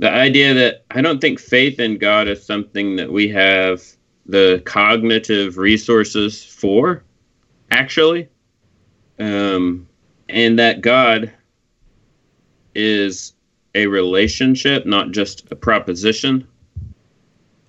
the 0.00 0.12
idea 0.12 0.52
that 0.52 0.84
I 0.90 1.00
don't 1.00 1.18
think 1.18 1.40
faith 1.40 1.80
in 1.80 1.96
God 1.96 2.28
is 2.28 2.44
something 2.44 2.96
that 2.96 3.10
we 3.10 3.26
have 3.30 3.82
the 4.26 4.60
cognitive 4.66 5.56
resources 5.56 6.44
for, 6.44 7.04
actually, 7.70 8.28
um, 9.18 9.88
and 10.28 10.58
that 10.58 10.82
God 10.82 11.32
is 12.74 13.34
a 13.74 13.86
relationship, 13.86 14.86
not 14.86 15.10
just 15.10 15.50
a 15.50 15.56
proposition. 15.56 16.46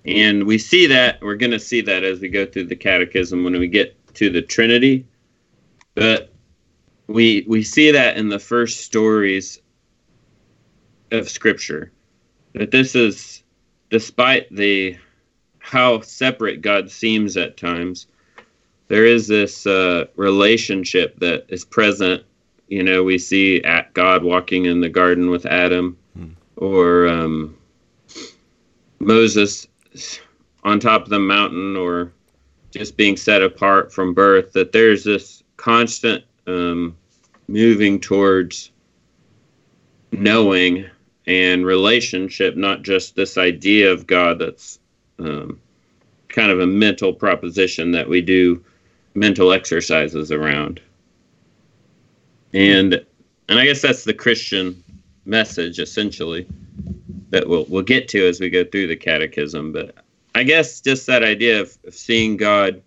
And 0.04 0.44
we 0.44 0.58
see 0.58 0.86
that, 0.86 1.20
we're 1.20 1.34
going 1.36 1.50
to 1.50 1.58
see 1.58 1.80
that 1.80 2.04
as 2.04 2.20
we 2.20 2.28
go 2.28 2.46
through 2.46 2.66
the 2.66 2.76
catechism 2.76 3.42
when 3.42 3.58
we 3.58 3.66
get 3.66 3.96
to 4.14 4.30
the 4.30 4.42
Trinity. 4.42 5.06
But 5.94 6.32
we 7.06 7.44
we 7.46 7.62
see 7.62 7.90
that 7.90 8.16
in 8.16 8.28
the 8.28 8.38
first 8.38 8.80
stories 8.80 9.60
of 11.12 11.28
scripture 11.28 11.92
that 12.54 12.70
this 12.70 12.94
is 12.94 13.42
despite 13.90 14.54
the 14.54 14.96
how 15.58 16.00
separate 16.00 16.62
God 16.62 16.90
seems 16.90 17.36
at 17.36 17.56
times 17.56 18.06
there 18.88 19.04
is 19.04 19.26
this 19.26 19.66
uh, 19.66 20.06
relationship 20.16 21.18
that 21.20 21.44
is 21.48 21.64
present 21.64 22.24
you 22.68 22.82
know, 22.82 23.02
we 23.02 23.18
see 23.18 23.62
at 23.62 23.92
God 23.94 24.24
walking 24.24 24.64
in 24.64 24.80
the 24.80 24.88
garden 24.88 25.30
with 25.30 25.46
Adam, 25.46 25.96
hmm. 26.16 26.30
or 26.56 27.06
um, 27.06 27.56
Moses 28.98 29.66
on 30.64 30.80
top 30.80 31.02
of 31.02 31.08
the 31.10 31.18
mountain, 31.18 31.76
or 31.76 32.12
just 32.70 32.96
being 32.96 33.16
set 33.16 33.42
apart 33.42 33.92
from 33.92 34.14
birth. 34.14 34.52
That 34.52 34.72
there's 34.72 35.04
this 35.04 35.42
constant 35.56 36.24
um, 36.46 36.96
moving 37.48 38.00
towards 38.00 38.70
knowing 40.12 40.86
and 41.26 41.66
relationship, 41.66 42.56
not 42.56 42.82
just 42.82 43.16
this 43.16 43.36
idea 43.36 43.92
of 43.92 44.06
God 44.06 44.38
that's 44.38 44.78
um, 45.18 45.60
kind 46.28 46.50
of 46.50 46.60
a 46.60 46.66
mental 46.66 47.12
proposition 47.12 47.92
that 47.92 48.08
we 48.08 48.20
do 48.20 48.64
mental 49.14 49.52
exercises 49.52 50.30
around 50.30 50.80
and 52.56 53.04
and 53.48 53.58
I 53.58 53.66
guess 53.66 53.82
that's 53.82 54.04
the 54.04 54.14
Christian 54.14 54.82
message 55.26 55.78
essentially 55.78 56.46
that 57.30 57.48
we'll 57.48 57.66
we'll 57.68 57.82
get 57.82 58.08
to 58.08 58.26
as 58.26 58.40
we 58.40 58.48
go 58.48 58.64
through 58.64 58.86
the 58.86 58.96
catechism. 58.96 59.72
But 59.72 59.94
I 60.34 60.42
guess 60.42 60.80
just 60.80 61.06
that 61.06 61.22
idea 61.22 61.60
of, 61.60 61.76
of 61.86 61.94
seeing 61.94 62.36
God 62.36 62.82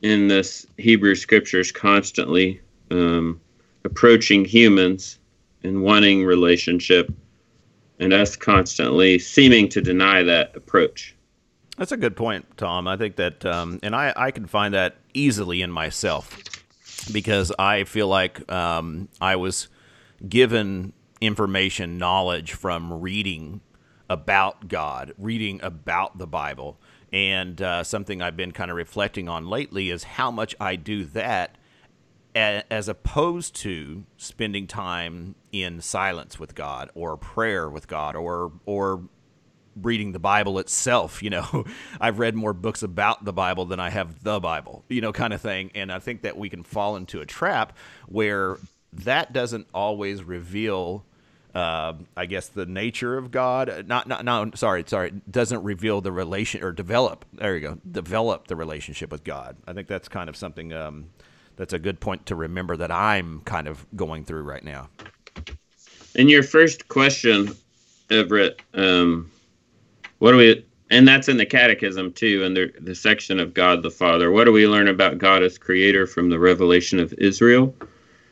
in 0.00 0.28
this 0.28 0.66
Hebrew 0.78 1.14
scriptures 1.14 1.70
constantly 1.70 2.60
um, 2.90 3.40
approaching 3.84 4.44
humans 4.44 5.18
and 5.62 5.82
wanting 5.82 6.24
relationship, 6.24 7.12
and 8.00 8.12
us 8.12 8.34
constantly 8.34 9.18
seeming 9.18 9.68
to 9.68 9.80
deny 9.80 10.22
that 10.22 10.56
approach. 10.56 11.14
That's 11.76 11.92
a 11.92 11.96
good 11.96 12.16
point, 12.16 12.46
Tom. 12.56 12.88
I 12.88 12.96
think 12.96 13.16
that, 13.16 13.46
um, 13.46 13.78
and 13.82 13.94
I, 13.94 14.12
I 14.16 14.30
can 14.32 14.46
find 14.46 14.74
that 14.74 14.96
easily 15.14 15.62
in 15.62 15.70
myself 15.70 16.61
because 17.10 17.52
I 17.58 17.84
feel 17.84 18.08
like 18.08 18.50
um, 18.50 19.08
I 19.20 19.36
was 19.36 19.68
given 20.28 20.92
information, 21.20 21.98
knowledge 21.98 22.52
from 22.52 23.00
reading 23.00 23.60
about 24.08 24.68
God, 24.68 25.14
reading 25.18 25.60
about 25.62 26.18
the 26.18 26.26
Bible. 26.26 26.78
And 27.12 27.60
uh, 27.60 27.84
something 27.84 28.22
I've 28.22 28.36
been 28.36 28.52
kind 28.52 28.70
of 28.70 28.76
reflecting 28.76 29.28
on 29.28 29.46
lately 29.46 29.90
is 29.90 30.04
how 30.04 30.30
much 30.30 30.54
I 30.60 30.76
do 30.76 31.04
that 31.06 31.56
as 32.34 32.88
opposed 32.88 33.54
to 33.54 34.04
spending 34.16 34.66
time 34.66 35.34
in 35.52 35.80
silence 35.80 36.38
with 36.38 36.54
God 36.54 36.90
or 36.94 37.16
prayer 37.16 37.68
with 37.68 37.88
God 37.88 38.16
or 38.16 38.52
or 38.64 39.04
reading 39.80 40.12
the 40.12 40.18
Bible 40.18 40.58
itself. 40.58 41.22
You 41.22 41.30
know, 41.30 41.64
I've 42.00 42.18
read 42.18 42.34
more 42.34 42.52
books 42.52 42.82
about 42.82 43.24
the 43.24 43.32
Bible 43.32 43.64
than 43.64 43.80
I 43.80 43.90
have 43.90 44.22
the 44.22 44.40
Bible, 44.40 44.84
you 44.88 45.00
know, 45.00 45.12
kind 45.12 45.32
of 45.32 45.40
thing. 45.40 45.70
And 45.74 45.92
I 45.92 45.98
think 45.98 46.22
that 46.22 46.36
we 46.36 46.48
can 46.48 46.62
fall 46.62 46.96
into 46.96 47.20
a 47.20 47.26
trap 47.26 47.76
where 48.06 48.58
that 48.92 49.32
doesn't 49.32 49.66
always 49.72 50.22
reveal. 50.22 51.04
Uh, 51.54 51.92
I 52.16 52.24
guess 52.24 52.48
the 52.48 52.64
nature 52.64 53.18
of 53.18 53.30
God, 53.30 53.84
not, 53.86 54.08
not, 54.08 54.24
no, 54.24 54.50
sorry, 54.54 54.84
sorry, 54.86 55.12
doesn't 55.30 55.62
reveal 55.62 56.00
the 56.00 56.10
relation 56.10 56.64
or 56.64 56.72
develop. 56.72 57.26
There 57.34 57.54
you 57.54 57.60
go, 57.60 57.78
develop 57.90 58.48
the 58.48 58.56
relationship 58.56 59.12
with 59.12 59.22
God. 59.22 59.58
I 59.66 59.74
think 59.74 59.86
that's 59.86 60.08
kind 60.08 60.30
of 60.30 60.36
something 60.36 60.72
um, 60.72 61.10
that's 61.56 61.74
a 61.74 61.78
good 61.78 62.00
point 62.00 62.24
to 62.26 62.36
remember 62.36 62.76
that 62.78 62.90
I'm 62.90 63.40
kind 63.44 63.68
of 63.68 63.84
going 63.94 64.24
through 64.24 64.44
right 64.44 64.64
now. 64.64 64.88
In 66.14 66.28
your 66.28 66.42
first 66.42 66.88
question, 66.88 67.54
Everett, 68.10 68.60
um, 68.74 69.30
what 70.22 70.30
do 70.30 70.36
we 70.36 70.64
and 70.90 71.08
that's 71.08 71.28
in 71.28 71.36
the 71.36 71.44
catechism 71.44 72.12
too 72.12 72.44
in 72.44 72.54
the, 72.54 72.72
the 72.80 72.94
section 72.94 73.40
of 73.40 73.52
god 73.52 73.82
the 73.82 73.90
father. 73.90 74.30
What 74.30 74.44
do 74.44 74.52
we 74.52 74.68
learn 74.68 74.86
about 74.86 75.18
god 75.18 75.42
as 75.42 75.58
creator 75.58 76.06
from 76.06 76.30
the 76.30 76.38
revelation 76.38 77.00
of 77.00 77.12
israel? 77.14 77.74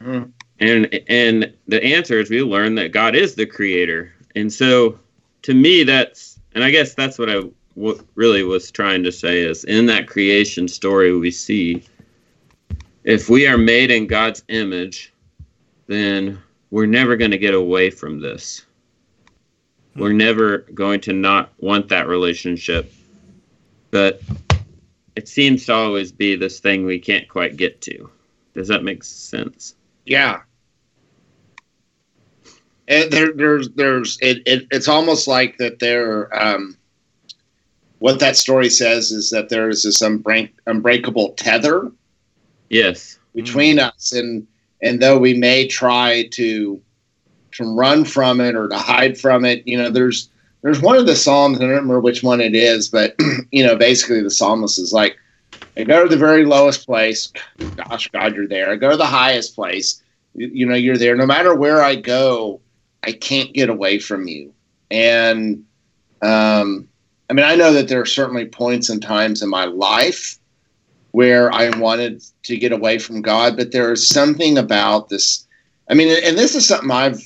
Mm. 0.00 0.30
and 0.61 1.02
and 1.09 1.52
the 1.66 1.82
answer 1.82 2.20
is 2.20 2.30
we 2.30 2.42
learn 2.42 2.76
that 2.76 2.92
god 2.92 3.16
is 3.16 3.35
the 3.35 3.44
creator. 3.44 4.14
And 4.37 4.52
so 4.52 5.00
to 5.42 5.52
me 5.52 5.82
that's 5.82 6.38
and 6.54 6.62
i 6.62 6.70
guess 6.70 6.94
that's 6.94 7.18
what 7.18 7.28
I 7.28 7.42
w- 7.75 8.06
really 8.14 8.44
was 8.44 8.70
trying 8.70 9.02
to 9.02 9.11
say 9.11 9.40
is 9.40 9.64
in 9.64 9.87
that 9.87 10.06
creation 10.06 10.68
story 10.68 11.12
we 11.18 11.32
see 11.32 11.82
if 13.02 13.28
we 13.28 13.49
are 13.49 13.59
made 13.59 13.90
in 13.90 14.06
god's 14.06 14.44
image 14.47 15.12
then 15.88 16.40
we're 16.70 16.87
never 16.87 17.16
going 17.16 17.32
to 17.32 17.38
get 17.38 17.54
away 17.54 17.90
from 17.90 18.20
this 18.20 18.64
we're 19.97 20.12
never 20.12 20.59
going 20.75 21.00
to 21.02 21.12
not 21.12 21.52
want 21.59 21.88
that 21.88 22.09
relationship. 22.09 22.92
But 23.90 24.23
it 25.16 25.28
seems 25.28 25.66
to 25.66 25.75
always 25.75 26.12
be 26.12 26.37
this 26.37 26.61
thing 26.61 26.87
we 26.87 26.99
can't 26.99 27.28
quite 27.28 27.56
get 27.56 27.80
to. 27.82 28.11
Does 28.54 28.68
that 28.68 28.85
make 28.85 29.02
sense? 29.04 29.75
Yeah. 30.06 30.42
And 32.88 33.12
there, 33.12 33.32
there's, 33.32 33.68
there's, 33.70 34.18
it, 34.20 34.42
it, 34.47 34.66
it's 34.70 34.88
almost 34.88 35.28
like 35.28 35.59
that 35.59 35.78
there, 35.78 36.37
um, 36.37 36.76
what 37.99 38.18
that 38.20 38.37
story 38.37 38.70
says 38.70 39.12
is 39.12 39.30
that 39.30 39.49
there 39.49 39.68
is 39.68 39.82
this 39.82 40.02
unbreak, 40.02 40.50
unbreakable 40.66 41.32
tether. 41.35 41.92
Yes. 42.68 43.18
Between 43.35 43.76
mm-hmm. 43.76 43.88
us. 43.88 44.12
And, 44.12 44.47
and 44.82 45.00
though 45.00 45.18
we 45.18 45.35
may 45.35 45.66
try 45.66 46.28
to, 46.32 46.80
to 47.52 47.64
run 47.64 48.04
from 48.04 48.40
it 48.40 48.54
or 48.54 48.69
to 48.69 48.78
hide 48.78 49.19
from 49.19 49.45
it. 49.45 49.66
You 49.66 49.78
know, 49.78 49.90
there's 49.90 50.28
there's 50.62 50.80
one 50.80 50.97
of 50.97 51.07
the 51.07 51.16
psalms. 51.16 51.59
I 51.59 51.62
don't 51.62 51.71
remember 51.71 52.00
which 52.00 52.23
one 52.23 52.40
it 52.40 52.54
is, 52.54 52.88
but 52.88 53.14
you 53.50 53.66
know, 53.66 53.76
basically 53.76 54.23
the 54.23 54.30
psalmist 54.30 54.78
is 54.78 54.92
like, 54.92 55.16
I 55.76 55.85
go 55.85 56.02
to 56.02 56.09
the 56.09 56.16
very 56.16 56.45
lowest 56.45 56.87
place. 56.87 57.33
Gosh, 57.76 58.09
God, 58.09 58.35
you're 58.35 58.49
there. 58.49 58.71
I 58.71 58.76
go 58.76 58.90
to 58.90 58.97
the 58.97 59.07
highest 59.07 59.54
place. 59.54 60.02
you 60.35 60.66
know 60.66 60.75
you're 60.75 60.97
there 60.97 61.16
no 61.16 61.26
matter 61.26 61.54
where 61.54 61.83
I 61.83 61.97
go. 61.97 62.61
I 63.02 63.12
can't 63.12 63.52
get 63.54 63.71
away 63.71 63.99
from 63.99 64.28
you. 64.28 64.52
And 64.90 65.64
um, 66.23 66.88
I 67.30 67.33
mean, 67.33 67.47
I 67.47 67.54
know 67.54 67.73
that 67.73 67.88
there 67.88 68.00
are 68.00 68.07
certainly 68.07 68.47
points 68.47 68.88
and 68.88 69.02
times 69.02 69.42
in 69.42 69.49
my 69.49 69.64
life 69.64 70.38
where 71.12 71.52
I 71.52 71.71
wanted 71.78 72.23
to 72.45 72.57
get 72.57 72.73
away 72.73 72.99
from 72.99 73.23
God, 73.23 73.57
but 73.57 73.73
there 73.73 73.92
is 73.92 74.09
something 74.09 74.59
about 74.59 75.09
this. 75.09 75.47
I 75.88 75.95
mean, 75.95 76.09
and 76.25 76.37
this 76.37 76.54
is 76.54 76.66
something 76.66 76.90
I've 76.90 77.21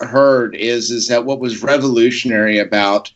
heard 0.00 0.54
is 0.54 0.90
is 0.90 1.08
that 1.08 1.24
what 1.24 1.40
was 1.40 1.62
revolutionary 1.62 2.58
about 2.58 3.12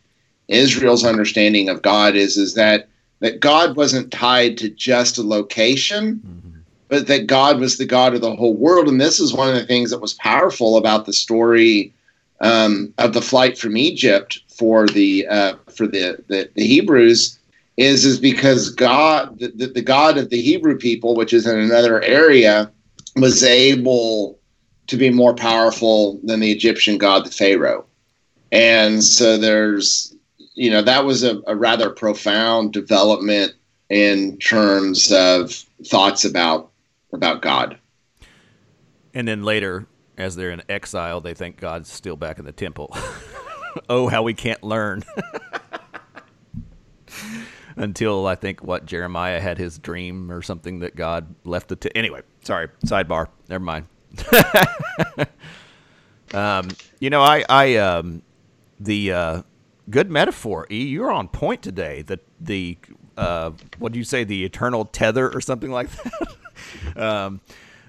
Israel's 0.47 1.05
understanding 1.05 1.69
of 1.69 1.81
God 1.81 2.15
is 2.15 2.37
is 2.37 2.53
that 2.55 2.87
that 3.19 3.39
God 3.39 3.75
wasn't 3.75 4.11
tied 4.11 4.57
to 4.57 4.69
just 4.69 5.17
a 5.17 5.23
location, 5.23 6.15
mm-hmm. 6.15 6.59
but 6.89 7.07
that 7.07 7.27
God 7.27 7.59
was 7.59 7.77
the 7.77 7.85
God 7.85 8.13
of 8.13 8.21
the 8.21 8.35
whole 8.35 8.55
world. 8.55 8.87
And 8.87 8.99
this 8.99 9.19
is 9.19 9.33
one 9.33 9.49
of 9.49 9.55
the 9.55 9.65
things 9.65 9.89
that 9.89 10.01
was 10.01 10.13
powerful 10.15 10.77
about 10.77 11.05
the 11.05 11.13
story 11.13 11.93
um, 12.41 12.93
of 12.97 13.13
the 13.13 13.21
flight 13.21 13.57
from 13.57 13.77
Egypt 13.77 14.41
for 14.49 14.87
the 14.87 15.25
uh, 15.27 15.55
for 15.75 15.87
the, 15.87 16.23
the, 16.27 16.49
the 16.55 16.67
Hebrews 16.67 17.39
is 17.77 18.05
is 18.05 18.19
because 18.19 18.69
God 18.69 19.39
the, 19.39 19.67
the 19.67 19.81
God 19.81 20.17
of 20.17 20.29
the 20.29 20.41
Hebrew 20.41 20.77
people, 20.77 21.15
which 21.15 21.33
is 21.33 21.47
in 21.47 21.57
another 21.57 22.01
area, 22.01 22.71
was 23.15 23.43
able 23.43 24.37
to 24.87 24.97
be 24.97 25.09
more 25.09 25.33
powerful 25.33 26.19
than 26.23 26.39
the 26.39 26.51
Egyptian 26.51 26.97
god, 26.97 27.25
the 27.25 27.31
Pharaoh. 27.31 27.85
And 28.51 29.03
so 29.03 29.37
there's 29.37 30.15
you 30.55 30.69
know 30.69 30.81
that 30.81 31.05
was 31.05 31.23
a, 31.23 31.41
a 31.47 31.55
rather 31.55 31.89
profound 31.89 32.73
development 32.73 33.53
in 33.89 34.37
terms 34.37 35.11
of 35.11 35.51
thoughts 35.85 36.25
about 36.25 36.71
about 37.13 37.41
God. 37.41 37.77
And 39.13 39.27
then 39.27 39.43
later, 39.43 39.87
as 40.17 40.35
they're 40.35 40.51
in 40.51 40.61
exile, 40.69 41.21
they 41.21 41.33
think 41.33 41.57
God's 41.57 41.91
still 41.91 42.15
back 42.15 42.39
in 42.39 42.45
the 42.45 42.51
temple. 42.51 42.95
oh, 43.89 44.07
how 44.07 44.23
we 44.23 44.33
can't 44.33 44.63
learn. 44.63 45.03
Until 47.77 48.25
I 48.25 48.35
think 48.35 48.63
what 48.63 48.85
Jeremiah 48.85 49.41
had 49.41 49.57
his 49.57 49.77
dream 49.77 50.31
or 50.31 50.41
something 50.41 50.79
that 50.79 50.95
God 50.95 51.35
left 51.43 51.67
the. 51.67 51.75
T- 51.75 51.91
anyway, 51.93 52.21
sorry, 52.41 52.69
sidebar. 52.85 53.27
Never 53.49 53.63
mind. 53.63 53.87
um, 56.33 56.69
you 56.99 57.09
know, 57.09 57.21
I, 57.21 57.43
I, 57.49 57.75
um, 57.77 58.21
the 58.79 59.11
uh, 59.11 59.41
good 59.89 60.09
metaphor. 60.09 60.67
E, 60.71 60.85
you're 60.85 61.11
on 61.11 61.27
point 61.27 61.61
today. 61.61 62.01
The 62.01 62.19
the 62.39 62.77
uh, 63.17 63.51
what 63.79 63.91
do 63.91 63.99
you 63.99 64.05
say? 64.05 64.23
The 64.23 64.43
eternal 64.43 64.85
tether 64.85 65.29
or 65.29 65.41
something 65.41 65.71
like 65.71 65.89
that. 65.91 66.97
um, 67.01 67.41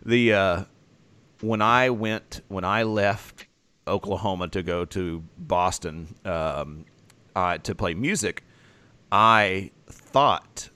the 0.04 0.32
uh, 0.32 0.64
when 1.40 1.62
I 1.62 1.90
went 1.90 2.40
when 2.48 2.64
I 2.64 2.84
left 2.84 3.46
Oklahoma 3.86 4.48
to 4.48 4.62
go 4.62 4.84
to 4.86 5.22
Boston 5.38 6.14
um, 6.24 6.84
to 7.34 7.74
play 7.74 7.94
music, 7.94 8.44
I 9.10 9.70
thought 9.86 10.70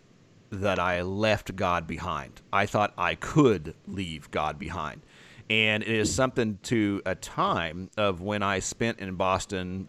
that 0.50 0.78
I 0.78 1.02
left 1.02 1.54
God 1.56 1.86
behind. 1.86 2.40
I 2.52 2.66
thought 2.66 2.92
I 2.98 3.14
could 3.14 3.74
leave 3.86 4.30
God 4.30 4.58
behind. 4.58 5.02
And 5.50 5.82
it 5.82 5.88
is 5.88 6.14
something 6.14 6.58
to 6.62 7.02
a 7.04 7.16
time 7.16 7.90
of 7.96 8.22
when 8.22 8.42
I 8.42 8.60
spent 8.60 9.00
in 9.00 9.16
Boston 9.16 9.88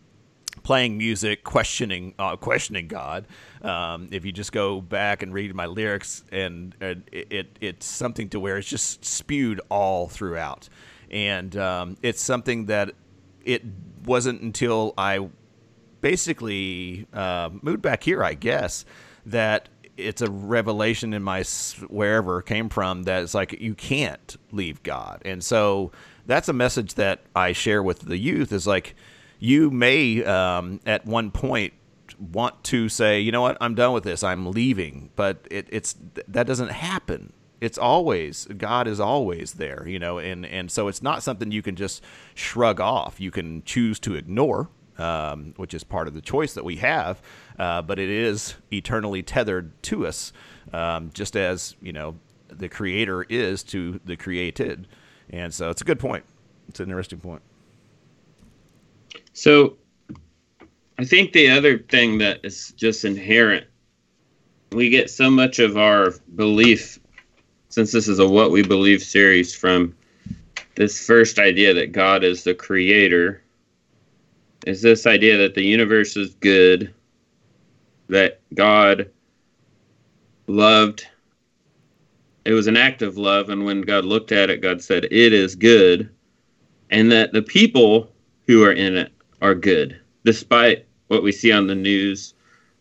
playing 0.63 0.97
music, 0.97 1.43
questioning 1.43 2.15
uh, 2.17 2.35
questioning 2.35 2.87
God. 2.87 3.27
Um, 3.61 4.09
if 4.11 4.25
you 4.25 4.31
just 4.31 4.51
go 4.51 4.81
back 4.81 5.21
and 5.21 5.31
read 5.31 5.53
my 5.53 5.67
lyrics, 5.67 6.23
and, 6.31 6.75
and 6.81 7.03
it, 7.11 7.27
it, 7.31 7.59
it's 7.61 7.85
something 7.85 8.29
to 8.29 8.39
where 8.39 8.57
it's 8.57 8.67
just 8.67 9.05
spewed 9.05 9.61
all 9.69 10.07
throughout, 10.07 10.67
and 11.11 11.55
um, 11.55 11.95
it's 12.01 12.21
something 12.21 12.65
that 12.65 12.95
it 13.45 13.63
wasn't 14.03 14.41
until 14.41 14.95
I 14.97 15.29
basically 16.01 17.07
uh, 17.13 17.51
moved 17.61 17.83
back 17.83 18.03
here, 18.03 18.23
I 18.23 18.33
guess, 18.33 18.83
that 19.27 19.69
it's 20.01 20.21
a 20.21 20.29
revelation 20.29 21.13
in 21.13 21.23
my 21.23 21.43
wherever 21.87 22.41
came 22.41 22.69
from 22.69 23.03
that 23.03 23.23
it's 23.23 23.33
like 23.33 23.59
you 23.61 23.75
can't 23.75 24.37
leave 24.51 24.83
God, 24.83 25.21
and 25.25 25.43
so 25.43 25.91
that's 26.25 26.49
a 26.49 26.53
message 26.53 26.95
that 26.95 27.21
I 27.35 27.51
share 27.51 27.81
with 27.81 28.01
the 28.01 28.17
youth 28.17 28.51
is 28.51 28.67
like 28.67 28.95
you 29.39 29.71
may 29.71 30.23
um, 30.23 30.79
at 30.85 31.05
one 31.05 31.31
point 31.31 31.73
want 32.19 32.63
to 32.65 32.89
say, 32.89 33.19
you 33.19 33.31
know 33.31 33.41
what, 33.41 33.57
I'm 33.59 33.75
done 33.75 33.93
with 33.93 34.03
this, 34.03 34.23
I'm 34.23 34.51
leaving, 34.51 35.09
but 35.15 35.47
it, 35.49 35.67
it's 35.69 35.95
that 36.27 36.45
doesn't 36.47 36.71
happen. 36.71 37.33
It's 37.59 37.77
always 37.77 38.45
God 38.45 38.87
is 38.87 38.99
always 38.99 39.53
there, 39.53 39.87
you 39.87 39.99
know, 39.99 40.17
and 40.17 40.45
and 40.45 40.71
so 40.71 40.87
it's 40.87 41.01
not 41.01 41.23
something 41.23 41.51
you 41.51 41.61
can 41.61 41.75
just 41.75 42.03
shrug 42.33 42.79
off. 42.79 43.19
You 43.19 43.31
can 43.31 43.63
choose 43.63 43.99
to 44.01 44.15
ignore, 44.15 44.69
um, 45.01 45.53
which 45.57 45.73
is 45.73 45.83
part 45.83 46.07
of 46.07 46.13
the 46.13 46.21
choice 46.21 46.53
that 46.53 46.63
we 46.63 46.77
have, 46.77 47.21
uh, 47.57 47.81
but 47.81 47.99
it 47.99 48.09
is 48.09 48.55
eternally 48.71 49.23
tethered 49.23 49.71
to 49.83 50.05
us, 50.05 50.31
um, 50.73 51.09
just 51.13 51.35
as 51.35 51.75
you 51.81 51.91
know 51.91 52.15
the 52.49 52.69
Creator 52.69 53.25
is 53.29 53.63
to 53.63 53.99
the 54.05 54.15
created, 54.15 54.87
and 55.29 55.53
so 55.53 55.69
it's 55.69 55.81
a 55.81 55.85
good 55.85 55.99
point. 55.99 56.23
It's 56.69 56.79
an 56.79 56.89
interesting 56.89 57.19
point. 57.19 57.41
So 59.33 59.77
I 60.97 61.05
think 61.05 61.33
the 61.33 61.49
other 61.49 61.79
thing 61.79 62.19
that 62.19 62.41
is 62.43 62.73
just 62.77 63.05
inherent, 63.05 63.65
we 64.71 64.89
get 64.89 65.09
so 65.09 65.29
much 65.29 65.59
of 65.59 65.77
our 65.77 66.13
belief, 66.35 66.99
since 67.69 67.91
this 67.91 68.07
is 68.07 68.19
a 68.19 68.27
What 68.27 68.51
We 68.51 68.61
Believe 68.61 69.01
series, 69.01 69.55
from 69.55 69.95
this 70.75 71.05
first 71.05 71.39
idea 71.39 71.73
that 71.73 71.91
God 71.91 72.23
is 72.23 72.43
the 72.43 72.53
creator, 72.53 73.41
is 74.65 74.81
this 74.81 75.05
idea 75.05 75.37
that 75.37 75.55
the 75.55 75.63
universe 75.63 76.15
is 76.15 76.35
good, 76.35 76.93
that 78.09 78.41
God 78.53 79.09
loved. 80.47 81.07
It 82.45 82.53
was 82.53 82.67
an 82.67 82.77
act 82.77 83.01
of 83.01 83.17
love, 83.17 83.49
and 83.49 83.65
when 83.65 83.81
God 83.81 84.05
looked 84.05 84.31
at 84.31 84.49
it, 84.49 84.61
God 84.61 84.81
said, 84.81 85.05
It 85.05 85.33
is 85.33 85.55
good. 85.55 86.09
And 86.89 87.11
that 87.11 87.31
the 87.31 87.41
people 87.41 88.11
who 88.47 88.63
are 88.63 88.73
in 88.73 88.97
it 88.97 89.11
are 89.41 89.55
good, 89.55 89.99
despite 90.25 90.85
what 91.07 91.23
we 91.23 91.31
see 91.31 91.51
on 91.51 91.67
the 91.67 91.75
news 91.75 92.33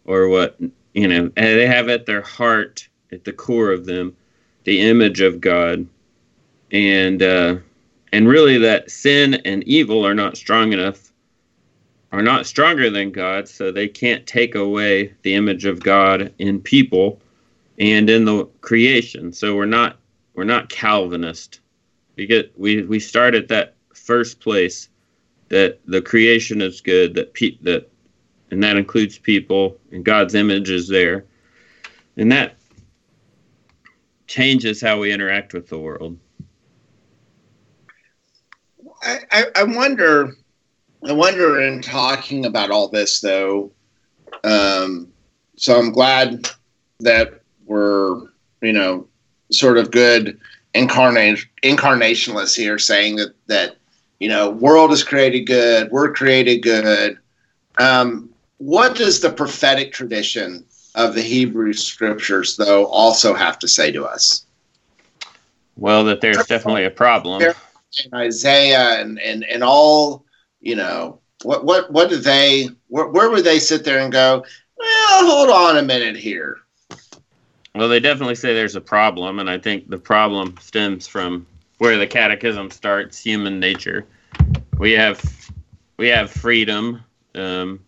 or 0.05 0.29
what 0.29 0.59
you 0.95 1.07
know. 1.07 1.29
They 1.37 1.67
have 1.67 1.89
at 1.89 2.07
their 2.07 2.23
heart, 2.23 2.89
at 3.13 3.25
the 3.25 3.33
core 3.33 3.71
of 3.71 3.87
them, 3.87 4.17
the 4.65 4.81
image 4.81 5.21
of 5.21 5.41
God, 5.41 5.87
and 6.73 7.23
uh, 7.23 7.57
and 8.13 8.29
really 8.29 8.59
that 8.59 8.91
sin 8.91 9.35
and 9.45 9.63
evil 9.65 10.05
are 10.05 10.15
not 10.15 10.37
strong 10.37 10.73
enough, 10.73 11.10
are 12.13 12.23
not 12.23 12.47
stronger 12.47 12.91
than 12.91 13.13
God, 13.13 13.49
so 13.49 13.71
they 13.71 13.89
can't 13.89 14.27
take 14.27 14.55
away 14.55 15.15
the 15.23 15.35
image 15.35 15.65
of 15.65 15.81
God 15.81 16.35
in 16.39 16.61
people 16.61 17.21
and 17.79 18.11
in 18.11 18.25
the 18.25 18.47
creation. 18.61 19.33
So 19.33 19.55
we're 19.55 19.67
not 19.67 19.99
we're 20.35 20.45
not 20.45 20.69
Calvinist. 20.69 21.61
We 22.17 22.27
get 22.27 22.53
we 22.59 22.83
we 22.83 22.99
start 22.99 23.35
at 23.35 23.49
that 23.49 23.77
first 23.95 24.41
place 24.41 24.89
that 25.49 25.81
the 25.87 26.03
creation 26.03 26.63
is 26.63 26.81
good, 26.81 27.15
that 27.15 27.35
pe- 27.35 27.59
that 27.63 27.91
and 28.51 28.63
that 28.63 28.77
includes 28.77 29.19
people, 29.19 29.79
and 29.93 30.05
God's 30.05 30.35
image 30.35 30.71
is 30.71 30.89
there, 30.89 31.25
and 32.17 32.33
that 32.33 32.57
changes 34.27 34.81
how 34.81 34.99
we 34.99 35.13
interact 35.13 35.53
with 35.55 35.69
the 35.69 35.79
world. 35.79 36.19
I, 39.03 39.19
I, 39.31 39.45
I 39.57 39.65
wonder, 39.65 40.37
I 41.07 41.13
wonder 41.13 41.61
in 41.61 41.83
talking 41.83 42.45
about 42.45 42.71
all 42.71 42.89
this 42.89 43.21
though. 43.21 43.71
Um, 44.45 45.09
so 45.57 45.79
I'm 45.79 45.93
glad 45.93 46.49
that 47.01 47.41
we're, 47.67 48.21
you 48.63 48.73
know, 48.73 49.07
sort 49.51 49.79
of 49.79 49.91
good 49.91 50.39
incarnate 50.75 51.47
incarnationalists 51.63 52.57
here, 52.57 52.79
saying 52.79 53.17
that 53.17 53.35
that 53.47 53.77
you 54.21 54.29
know, 54.29 54.51
world 54.51 54.93
is 54.93 55.03
created 55.03 55.41
good, 55.41 55.91
we're 55.91 56.13
created 56.13 56.59
good. 56.59 57.19
Um, 57.79 58.29
what 58.59 58.95
does 58.95 59.21
the 59.21 59.33
prophetic 59.33 59.93
tradition 59.93 60.65
of 60.95 61.15
the 61.15 61.23
Hebrew 61.23 61.73
scriptures, 61.73 62.57
though, 62.57 62.87
also 62.87 63.35
have 63.35 63.59
to 63.61 63.69
say 63.69 63.91
to 63.91 64.05
us? 64.05 64.45
Well, 65.77 66.05
that 66.05 66.21
there's 66.21 66.47
definitely 66.47 66.85
a 66.85 66.91
problem. 66.91 67.43
In 67.43 68.15
Isaiah 68.15 69.01
and, 69.01 69.19
and, 69.19 69.45
and 69.45 69.65
all, 69.65 70.25
you 70.61 70.77
know, 70.77 71.21
what 71.43 71.65
what 71.65 71.91
what 71.91 72.11
do 72.11 72.17
they 72.17 72.69
where, 72.89 73.09
where 73.09 73.31
would 73.31 73.45
they 73.45 73.59
sit 73.59 73.85
there 73.85 73.99
and 73.99 74.13
go, 74.13 74.45
well, 74.77 75.27
hold 75.27 75.51
on 75.51 75.77
a 75.77 75.83
minute 75.83 76.17
here. 76.17 76.59
Well, 77.75 77.89
they 77.89 78.01
definitely 78.01 78.35
say 78.35 78.53
there's 78.53 78.77
a 78.77 78.81
problem, 78.81 79.39
and 79.39 79.49
I 79.49 79.59
think 79.59 79.89
the 79.89 79.99
problem 79.99 80.57
stems 80.61 81.07
from 81.07 81.47
where 81.79 81.97
the 81.97 82.07
catechism 82.07 82.71
starts 82.71 83.19
human 83.19 83.61
nature. 83.61 84.07
We 84.79 84.93
have 84.93 85.23
we 85.97 86.09
have 86.09 86.31
freedom 86.31 87.03
um, 87.35 87.81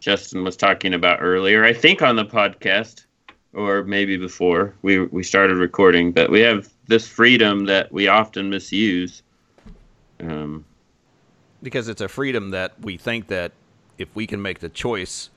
justin 0.00 0.44
was 0.44 0.56
talking 0.56 0.94
about 0.94 1.18
earlier. 1.20 1.64
I 1.64 1.72
think 1.72 2.02
on 2.02 2.16
the 2.16 2.24
podcast 2.24 3.06
or 3.52 3.84
maybe 3.84 4.16
before 4.16 4.74
we 4.82 5.00
we 5.06 5.22
started 5.22 5.56
recording 5.56 6.12
but 6.12 6.30
we 6.30 6.40
have 6.40 6.68
this 6.86 7.06
freedom 7.06 7.64
that 7.66 7.90
we 7.92 8.08
often 8.08 8.50
misuse. 8.50 9.22
Um, 10.20 10.64
because 11.64 11.88
it's 11.88 12.00
a 12.00 12.08
freedom 12.08 12.50
that 12.50 12.80
we 12.80 12.96
think 12.96 13.26
that 13.28 13.52
if 13.98 14.14
we 14.14 14.26
can 14.26 14.40
make 14.40 14.60
the 14.60 14.68
choice 14.68 15.30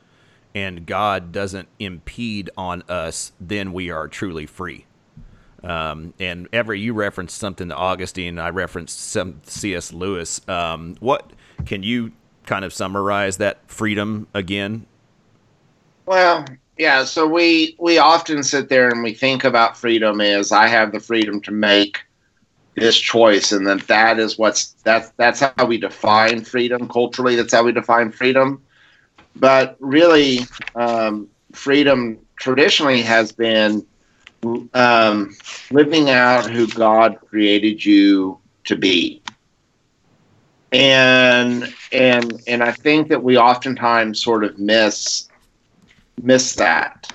and 0.54 0.86
God 0.86 1.32
doesn't 1.32 1.68
impede 1.80 2.50
on 2.58 2.84
us, 2.90 3.32
then 3.40 3.74
we 3.74 3.90
are 3.90 4.08
truly 4.08 4.46
free. 4.46 4.86
Um, 5.64 6.14
and 6.20 6.48
every 6.54 6.80
you 6.80 6.94
referenced 6.94 7.38
something 7.38 7.70
to 7.70 7.76
Augustine, 7.76 8.38
I 8.38 8.50
referenced 8.50 9.00
some 9.00 9.42
C.S. 9.44 9.92
Lewis. 9.92 10.42
Um, 10.48 10.96
what 11.00 11.32
can 11.66 11.84
you 11.84 12.12
kind 12.46 12.64
of 12.64 12.74
summarize 12.74 13.38
that 13.38 13.60
freedom 13.68 14.28
again? 14.34 14.86
Well, 16.06 16.46
yeah. 16.78 17.04
So 17.04 17.28
we 17.28 17.76
we 17.80 17.98
often 17.98 18.44
sit 18.44 18.70
there 18.70 18.88
and 18.88 19.04
we 19.04 19.14
think 19.14 19.44
about 19.44 19.76
freedom 19.76 20.22
as 20.22 20.52
I 20.52 20.68
have 20.68 20.92
the 20.92 21.00
freedom 21.00 21.42
to 21.42 21.52
make 21.52 22.07
this 22.78 22.96
choice, 22.96 23.52
and 23.52 23.66
that 23.66 23.88
that 23.88 24.20
is 24.20 24.38
what's 24.38 24.74
that's 24.84 25.10
that's 25.18 25.40
how 25.40 25.66
we 25.66 25.80
define 25.80 26.44
freedom 26.44 26.88
culturally. 26.88 27.36
That's 27.36 27.54
how 27.54 27.64
we 27.64 27.72
define 27.72 28.12
freedom. 28.12 28.62
But 29.36 29.76
really, 29.80 30.42
um, 30.76 31.28
freedom 31.54 32.20
traditionally 32.38 33.02
has 33.02 33.32
been 33.32 33.86
um, 34.76 35.36
living 35.72 36.12
out 36.12 36.50
who 36.50 36.68
God 36.68 37.18
created 37.28 37.84
you 37.84 38.40
to 38.66 38.76
be. 38.76 39.24
And 40.72 41.74
and 41.92 42.40
and 42.46 42.62
I 42.62 42.74
think 42.74 43.08
that 43.10 43.24
we 43.24 43.38
oftentimes 43.38 44.22
sort 44.22 44.44
of 44.44 44.60
miss 44.60 45.28
miss 46.22 46.54
that. 46.56 47.12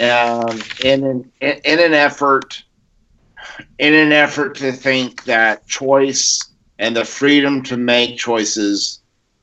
Um, 0.00 0.58
in 0.82 1.04
an 1.04 1.32
in 1.40 1.78
an 1.78 1.94
effort 1.94 2.63
in 3.78 3.94
an 3.94 4.12
effort 4.12 4.54
to 4.56 4.72
think 4.72 5.24
that 5.24 5.66
choice 5.66 6.40
and 6.78 6.96
the 6.96 7.04
freedom 7.04 7.62
to 7.62 7.76
make 7.76 8.16
choices 8.16 9.00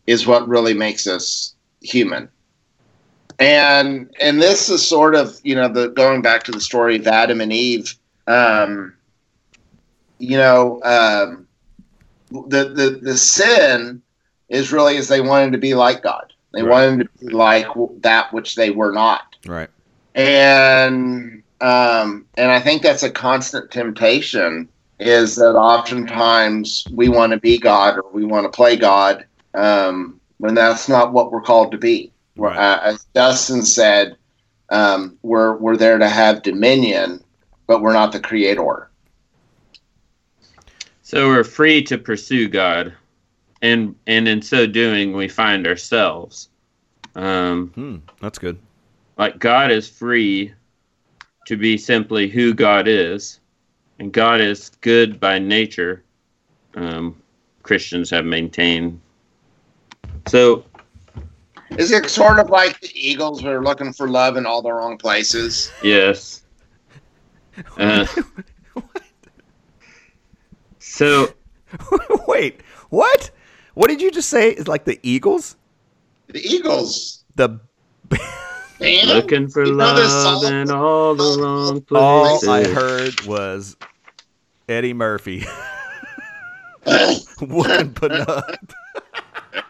is 0.07 0.25
what 0.27 0.47
really 0.47 0.73
makes 0.73 1.07
us 1.07 1.55
human 1.81 2.29
and 3.39 4.13
and 4.21 4.41
this 4.41 4.69
is 4.69 4.87
sort 4.87 5.15
of 5.15 5.39
you 5.43 5.55
know 5.55 5.67
the 5.67 5.89
going 5.89 6.21
back 6.21 6.43
to 6.43 6.51
the 6.51 6.61
story 6.61 6.95
of 6.97 7.07
Adam 7.07 7.41
and 7.41 7.51
Eve. 7.51 7.95
Um, 8.27 8.93
you 10.19 10.37
know, 10.37 10.81
um, 10.83 11.47
the 12.31 12.65
the 12.69 12.99
the 13.01 13.17
sin 13.17 14.01
is 14.49 14.71
really 14.71 14.97
as 14.97 15.07
they 15.07 15.21
wanted 15.21 15.51
to 15.53 15.57
be 15.57 15.73
like 15.73 16.03
God. 16.03 16.33
They 16.53 16.61
Right. 16.61 16.69
wanted 16.69 17.09
to 17.19 17.25
be 17.25 17.33
like 17.33 17.67
that 18.01 18.31
which 18.33 18.55
they 18.55 18.69
were 18.69 18.91
not, 18.91 19.23
Right. 19.45 19.69
and 20.13 21.40
um, 21.61 22.25
and 22.37 22.51
I 22.51 22.59
think 22.59 22.81
that's 22.81 23.03
a 23.03 23.09
constant 23.11 23.71
temptation. 23.71 24.67
Is 24.99 25.35
that 25.37 25.55
oftentimes 25.55 26.85
we 26.91 27.09
want 27.09 27.31
to 27.31 27.39
be 27.39 27.57
God 27.57 27.97
or 27.97 28.11
we 28.11 28.23
want 28.23 28.45
to 28.45 28.55
play 28.55 28.75
God 28.75 29.25
um, 29.55 30.19
when 30.37 30.53
that's 30.53 30.87
not 30.87 31.11
what 31.11 31.31
we're 31.31 31.41
called 31.41 31.71
to 31.71 31.77
be. 31.79 32.11
Right. 32.37 32.55
Uh, 32.55 32.79
as 32.83 33.03
Dustin 33.15 33.63
said, 33.63 34.15
um, 34.69 35.17
we're 35.23 35.55
we're 35.57 35.75
there 35.75 35.97
to 35.97 36.07
have 36.07 36.43
dominion, 36.43 37.23
but 37.65 37.81
we're 37.81 37.93
not 37.93 38.11
the 38.11 38.19
creator. 38.19 38.89
so 41.01 41.27
we're 41.27 41.43
free 41.43 41.81
to 41.83 41.97
pursue 41.97 42.47
God, 42.47 42.93
and 43.61 43.95
and 44.07 44.27
in 44.27 44.41
so 44.41 44.67
doing, 44.67 45.13
we 45.15 45.27
find 45.27 45.65
ourselves. 45.67 46.49
Um, 47.15 47.71
Hmm. 47.75 47.97
That's 48.21 48.37
good. 48.37 48.57
like 49.17 49.39
God 49.39 49.71
is 49.71 49.89
free 49.89 50.53
to 51.45 51.57
be 51.57 51.77
simply 51.77 52.27
who 52.27 52.53
God 52.53 52.87
is, 52.87 53.39
and 53.99 54.11
God 54.11 54.41
is 54.41 54.69
good 54.81 55.19
by 55.19 55.39
nature. 55.39 56.03
Um, 56.75 57.21
Christians 57.63 58.09
have 58.09 58.25
maintained. 58.25 58.99
So 60.27 60.63
Is 61.71 61.91
it 61.91 62.09
sort 62.09 62.39
of 62.39 62.49
like 62.49 62.79
the 62.79 62.91
Eagles 62.93 63.43
are 63.45 63.61
looking 63.63 63.93
for 63.93 64.07
love 64.07 64.37
in 64.37 64.45
all 64.45 64.61
the 64.61 64.71
wrong 64.71 64.97
places? 64.97 65.71
yes. 65.83 66.43
Uh, 67.77 68.05
so 70.79 71.27
Wait. 72.27 72.61
What? 72.89 73.31
What 73.73 73.87
did 73.87 74.01
you 74.01 74.09
just 74.09 74.29
say? 74.29 74.51
Is 74.51 74.67
like 74.67 74.85
the 74.85 74.99
Eagles? 75.03 75.55
The 76.27 76.39
Eagles, 76.39 77.23
The 77.35 77.59
man. 78.81 79.07
looking 79.07 79.47
for 79.47 79.65
You 79.65 79.75
know 79.75 79.95
this 79.95 80.11
love 80.11 80.41
song? 80.43 80.53
in 80.53 80.71
all 80.71 81.15
the 81.15 81.37
wrong 81.41 81.81
places. 81.81 82.47
all. 82.47 82.53
I 82.53 82.63
heard 82.67 83.21
was 83.21 83.75
Eddie 84.67 84.93
Murphy 84.93 85.45
whooping 86.85 87.93
Panub. 87.93 88.57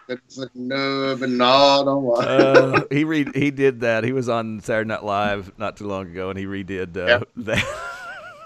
It's 0.07 0.37
like, 0.37 0.53
no, 0.55 1.15
but 1.17 1.29
no, 1.29 1.83
don't 1.85 2.03
worry. 2.03 2.25
Uh, 2.25 2.81
he 2.91 3.03
re- 3.05 3.31
he 3.33 3.49
did 3.49 3.79
that. 3.81 4.03
He 4.03 4.11
was 4.11 4.27
on 4.27 4.59
Saturday 4.59 4.89
Night 4.89 5.03
Live 5.05 5.51
not 5.57 5.77
too 5.77 5.87
long 5.87 6.07
ago, 6.07 6.29
and 6.29 6.37
he 6.37 6.45
redid 6.45 6.97
uh, 6.97 7.05
Yep. 7.07 7.29
that. 7.37 7.87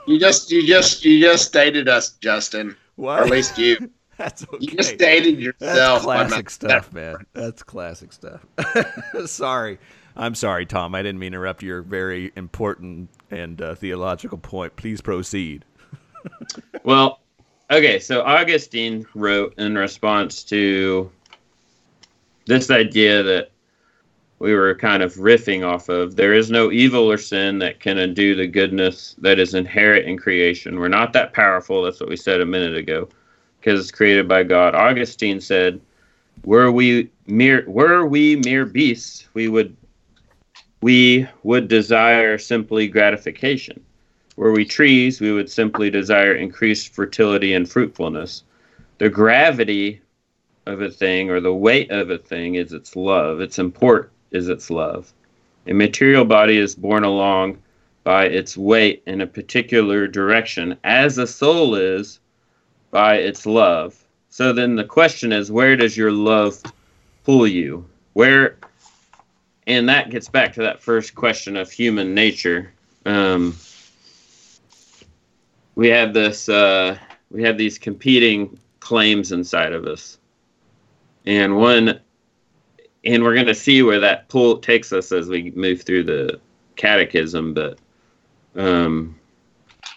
You 0.08 0.20
just, 0.20 0.52
you 0.52 0.68
just, 0.68 1.04
you 1.04 1.20
just 1.20 1.52
dated 1.52 1.90
us, 1.90 2.12
Justin, 2.22 2.76
what? 2.96 3.22
or 3.22 3.24
at 3.24 3.30
least 3.32 3.58
you. 3.58 3.90
That's 4.18 4.44
okay. 4.44 4.58
You 4.60 4.68
just 4.78 4.98
dated 4.98 5.40
yourself. 5.40 6.06
by 6.06 6.26
classic 6.28 6.46
not- 6.46 6.52
stuff, 6.52 6.94
man. 6.94 7.16
That's 7.34 7.64
classic 7.64 8.14
stuff. 8.14 8.46
sorry. 9.26 9.80
I'm 10.18 10.36
sorry, 10.36 10.66
Tom. 10.66 10.96
I 10.96 11.02
didn't 11.02 11.20
mean 11.20 11.32
to 11.32 11.38
interrupt 11.38 11.62
your 11.62 11.82
very 11.82 12.32
important 12.36 13.10
and 13.32 13.62
uh, 13.62 13.76
theological 13.76 14.38
point. 14.38 14.76
Please 14.76 15.02
proceed. 15.02 15.66
Well, 16.84 17.20
okay, 17.72 18.00
so 18.00 18.22
Augustine 18.24 19.06
wrote 19.14 19.54
in 19.60 19.76
response 19.76 20.44
to 20.46 21.12
this 22.46 22.72
idea 22.72 23.22
that 23.24 23.52
we 24.40 24.54
were 24.54 24.76
kind 24.76 25.02
of 25.02 25.16
riffing 25.16 25.66
off 25.66 25.90
of 25.90 26.16
there 26.16 26.34
is 26.34 26.52
no 26.52 26.72
evil 26.72 27.12
or 27.12 27.18
sin 27.18 27.60
that 27.60 27.80
can 27.80 27.98
undo 27.98 28.36
the 28.36 28.48
goodness 28.48 29.16
that 29.20 29.40
is 29.40 29.54
inherent 29.54 30.06
in 30.06 30.18
creation. 30.18 30.80
We're 30.80 30.88
not 30.88 31.14
that 31.14 31.34
powerful. 31.34 31.84
That's 31.84 32.00
what 32.00 32.10
we 32.10 32.18
said 32.18 32.42
a 32.42 32.46
minute 32.46 32.76
ago 32.76 33.10
because 33.60 33.80
it's 33.80 33.92
created 33.92 34.28
by 34.28 34.44
God. 34.44 34.76
Augustine 34.76 35.40
said, 35.42 35.80
were 36.44 36.72
we 36.72 37.10
mere 37.28 37.64
were 37.68 38.06
we 38.06 38.36
mere 38.36 38.66
beasts, 38.66 39.28
we 39.34 39.48
would 39.48 39.76
we 40.82 41.28
would 41.44 41.68
desire 41.68 42.38
simply 42.38 42.88
gratification. 42.88 43.84
Were 44.36 44.52
we 44.52 44.66
trees, 44.66 45.22
we 45.22 45.32
would 45.32 45.50
simply 45.50 45.90
desire 45.90 46.34
increased 46.34 46.94
fertility 46.94 47.54
and 47.54 47.70
fruitfulness. 47.70 48.44
The 48.98 49.10
gravity 49.10 50.02
of 50.66 50.82
a 50.82 50.90
thing 50.90 51.30
or 51.30 51.40
the 51.40 51.54
weight 51.54 51.92
of 51.92 52.10
a 52.10 52.18
thing 52.18 52.56
is 52.56 52.74
its 52.74 52.96
love. 52.96 53.40
Its 53.40 53.60
import 53.60 54.12
is 54.32 54.50
its 54.50 54.70
love. 54.70 55.14
A 55.68 55.74
material 55.74 56.26
body 56.26 56.58
is 56.58 56.76
borne 56.76 57.04
along 57.04 57.58
by 58.04 58.26
its 58.26 58.56
weight 58.56 59.02
in 59.08 59.22
a 59.22 59.28
particular 59.28 60.08
direction, 60.08 60.78
as 60.84 61.18
a 61.18 61.26
soul 61.26 61.76
is 61.76 62.20
by 62.92 63.16
its 63.16 63.46
love. 63.46 63.96
So 64.30 64.54
then 64.54 64.76
the 64.76 64.84
question 64.84 65.32
is 65.32 65.52
where 65.52 65.76
does 65.76 65.98
your 65.98 66.12
love 66.12 66.62
pull 67.24 67.48
you? 67.48 67.86
Where 68.14 68.58
and 69.68 69.90
that 69.90 70.10
gets 70.10 70.28
back 70.28 70.54
to 70.54 70.62
that 70.62 70.82
first 70.82 71.16
question 71.16 71.58
of 71.58 71.72
human 71.72 72.14
nature. 72.14 72.72
Um, 73.06 73.56
we 75.76 75.90
have 75.90 76.14
this 76.14 76.50
uh, 76.50 76.98
we 77.32 77.44
have 77.44 77.58
these 77.58 77.78
competing 77.78 78.60
claims 78.80 79.32
inside 79.32 79.74
of 79.74 79.86
us 79.86 80.20
and 81.26 81.58
one 81.58 82.00
and 83.04 83.24
we're 83.24 83.34
going 83.34 83.46
to 83.46 83.56
see 83.56 83.84
where 83.84 84.00
that 84.00 84.28
pull 84.30 84.58
takes 84.58 84.92
us 84.94 85.12
as 85.12 85.28
we 85.28 85.52
move 85.52 85.82
through 85.82 86.04
the 86.04 86.40
catechism 86.76 87.54
but 87.54 87.80
um 88.56 89.16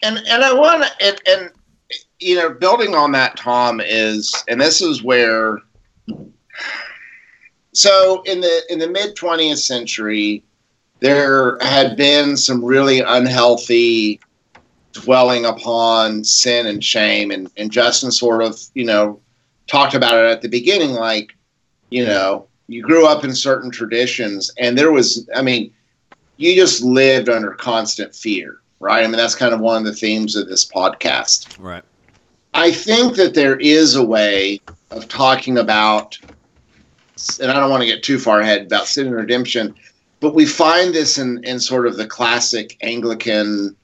and 0.03 0.19
and 0.27 0.43
I 0.43 0.53
want 0.53 0.85
to 0.85 1.07
and, 1.07 1.21
and 1.27 1.51
you 2.19 2.37
know 2.37 2.51
building 2.51 2.95
on 2.95 3.13
that 3.13 3.37
Tom 3.37 3.81
is 3.85 4.35
and 4.49 4.61
this 4.61 4.81
is 4.81 5.03
where 5.03 5.59
so 7.79 8.23
in 8.23 8.41
the 8.41 8.63
in 8.71 8.79
the 8.79 8.89
mid 8.89 9.15
20th 9.17 9.59
century 9.59 10.43
there 11.01 11.59
had 11.61 11.97
been 11.97 12.37
some 12.37 12.65
really 12.65 13.01
unhealthy 13.01 14.21
dwelling 14.93 15.45
upon 15.45 16.25
sin 16.25 16.67
and 16.67 16.83
shame 16.83 17.31
and 17.31 17.51
and 17.57 17.71
Justin 17.71 18.11
sort 18.11 18.43
of 18.43 18.61
you 18.75 18.85
know 18.85 19.21
talked 19.67 19.95
about 19.95 20.15
it 20.15 20.31
at 20.31 20.43
the 20.43 20.49
beginning 20.49 20.93
like 20.93 21.37
you 21.91 22.05
know 22.05 22.47
you 22.67 22.83
grew 22.83 23.07
up 23.07 23.25
in 23.25 23.35
certain 23.35 23.71
traditions 23.71 24.51
and 24.59 24.77
there 24.77 24.93
was 24.93 25.29
I 25.35 25.43
mean 25.43 25.73
you 26.37 26.55
just 26.55 26.83
lived 26.83 27.29
under 27.29 27.53
constant 27.53 28.15
fear 28.15 28.61
right? 28.81 29.05
I 29.05 29.07
mean, 29.07 29.17
that's 29.17 29.35
kind 29.35 29.55
of 29.55 29.61
one 29.61 29.79
of 29.79 29.85
the 29.85 29.95
themes 29.95 30.37
of 30.37 30.49
this 30.49 30.65
podcast. 30.65 31.57
Right. 31.59 31.83
I 32.55 32.71
think 32.71 33.17
that 33.17 33.35
there 33.35 33.57
is 33.57 33.95
a 33.95 34.05
way 34.05 34.61
of 34.91 35.09
talking 35.09 35.59
about, 35.59 36.19
and 37.41 37.51
I 37.51 37.55
don't 37.55 37.71
want 37.71 37.83
to 37.83 37.89
get 37.89 38.03
too 38.03 38.19
far 38.19 38.41
ahead 38.41 38.63
about 38.63 38.87
sin 38.87 39.07
and 39.07 39.17
redemption, 39.17 39.75
but 40.21 40.35
we 40.35 40.47
find 40.47 40.95
this 40.95 41.19
in, 41.19 41.43
in 41.45 41.61
sort 41.61 41.87
of 41.87 41.97
the 41.97 42.07
classic 42.07 42.77
Anglican 42.81 43.77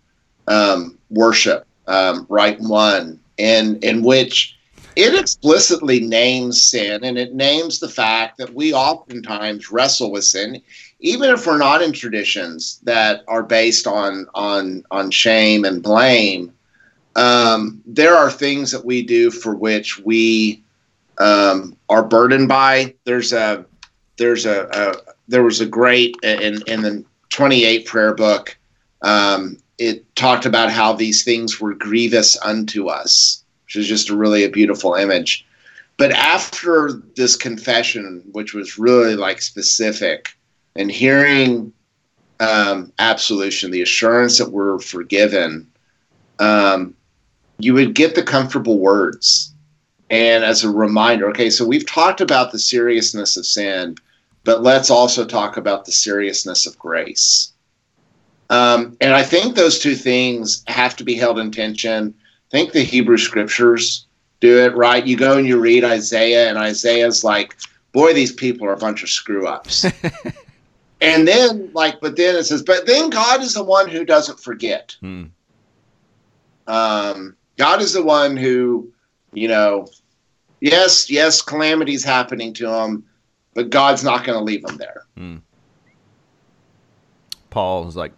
um, 0.49 0.99
worship, 1.11 1.67
um, 1.87 2.27
Rite 2.29 2.61
One, 2.61 3.21
in 3.37 3.79
in 3.83 4.03
which 4.03 4.57
it 4.97 5.19
explicitly 5.19 6.01
names 6.01 6.65
sin 6.65 7.03
and 7.03 7.19
it 7.19 7.35
names 7.35 7.81
the 7.81 7.89
fact 7.89 8.39
that 8.39 8.55
we 8.55 8.73
oftentimes 8.73 9.73
wrestle 9.73 10.13
with 10.13 10.23
sin 10.23 10.63
even 11.05 11.31
if 11.31 11.47
we're 11.47 11.59
not 11.59 11.83
in 11.83 11.93
traditions 11.93 12.81
that 12.85 13.25
are 13.29 13.43
based 13.43 13.87
on 13.87 14.27
on 14.35 14.85
on 14.91 15.11
shame 15.11 15.65
and 15.65 15.83
blame. 15.83 16.53
Um, 17.15 17.83
there 17.87 18.17
are 18.17 18.31
things 18.31 18.73
that 18.73 18.85
we 18.85 19.03
do 19.03 19.31
for 19.31 19.55
which 19.55 19.99
we 20.01 20.64
um, 21.19 21.77
are 21.89 22.03
burdened 22.03 22.49
by 22.49 22.95
there's 23.05 23.33
a 23.33 23.65
there's 24.17 24.47
a, 24.47 24.69
a 24.73 25.13
there 25.29 25.43
was 25.43 25.61
a 25.61 25.67
great 25.67 26.17
in 26.23 26.63
in 26.67 26.83
the 26.83 27.05
28 27.31 27.87
prayer 27.87 28.15
book 28.15 28.57
um, 29.03 29.59
it 29.79 30.15
talked 30.17 30.47
about 30.47 30.71
how 30.71 30.93
these 30.93 31.25
things 31.25 31.61
were 31.61 31.75
grievous 31.75 32.41
unto 32.43 32.89
us 32.89 33.45
which 33.75 33.83
is 33.83 33.89
just 33.89 34.11
a 34.11 34.17
really 34.17 34.45
a 34.45 34.49
beautiful 34.49 34.95
image. 34.95 35.47
But 35.97 36.13
after 36.13 36.93
this 37.17 37.37
confession, 37.37 38.23
which 38.33 38.55
was 38.55 38.79
really 38.79 39.17
like 39.17 39.41
specific, 39.41 40.37
and 40.77 40.91
hearing 40.91 41.73
um, 42.41 42.93
absolution, 42.99 43.71
the 43.71 43.83
assurance 43.83 44.39
that 44.39 44.51
we're 44.51 44.79
forgiven, 44.81 45.71
um, 46.41 46.95
you 47.59 47.75
would 47.75 47.95
get 47.95 48.15
the 48.15 48.23
comfortable 48.23 48.79
words. 48.79 49.54
And 50.15 50.45
as 50.45 50.63
a 50.63 50.71
reminder, 50.71 51.29
okay, 51.31 51.51
so 51.51 51.67
we've 51.67 51.87
talked 51.87 52.21
about 52.21 52.53
the 52.53 52.59
seriousness 52.61 53.37
of 53.37 53.45
sin, 53.45 53.97
but 54.45 54.63
let's 54.63 54.89
also 54.89 55.25
talk 55.25 55.57
about 55.57 55.87
the 55.87 55.91
seriousness 55.93 56.67
of 56.67 56.79
grace. 56.79 57.53
Um, 58.49 58.97
and 59.01 59.13
I 59.13 59.25
think 59.25 59.57
those 59.57 59.81
two 59.81 59.97
things 59.97 60.63
have 60.69 60.95
to 60.99 61.05
be 61.05 61.15
held 61.15 61.41
in 61.41 61.51
tension 61.51 62.15
think 62.55 62.71
the 62.71 62.85
Hebrew 62.85 63.19
scriptures 63.19 64.07
do 64.39 64.61
it 64.61 64.77
right. 64.77 65.05
You 65.05 65.17
go 65.17 65.37
and 65.37 65.49
you 65.49 65.59
read 65.59 65.83
Isaiah, 65.83 66.49
and 66.49 66.57
Isaiah's 66.57 67.25
like, 67.25 67.57
boy, 67.91 68.15
these 68.15 68.33
people 68.33 68.69
are 68.69 68.73
a 68.73 68.77
bunch 68.77 69.03
of 69.03 69.11
screw 69.11 69.49
ups. 69.49 69.85
and 71.01 71.27
then, 71.27 71.73
like, 71.73 72.01
but 72.01 72.15
then 72.15 72.37
it 72.37 72.45
says, 72.45 72.63
but 72.63 72.87
then 72.87 73.11
God 73.11 73.41
is 73.41 73.55
the 73.55 73.65
one 73.65 73.89
who 73.89 74.05
doesn't 74.05 74.39
forget. 74.39 74.97
Hmm. 75.01 75.25
Um, 76.69 77.35
God 77.57 77.83
is 77.83 77.93
the 77.93 78.05
one 78.05 78.37
who, 78.37 78.93
you 79.33 79.49
know, 79.49 79.89
yes, 80.61 81.11
yes, 81.11 81.43
calamity's 81.43 82.05
happening 82.05 82.53
to 82.55 82.69
him, 82.69 83.05
but 83.55 83.71
God's 83.71 84.05
not 84.05 84.25
going 84.25 84.39
to 84.39 84.45
leave 84.45 84.65
him 84.65 84.77
there. 84.77 85.05
Hmm. 85.17 85.37
Paul 87.51 87.87
is 87.87 87.97
like, 87.97 88.13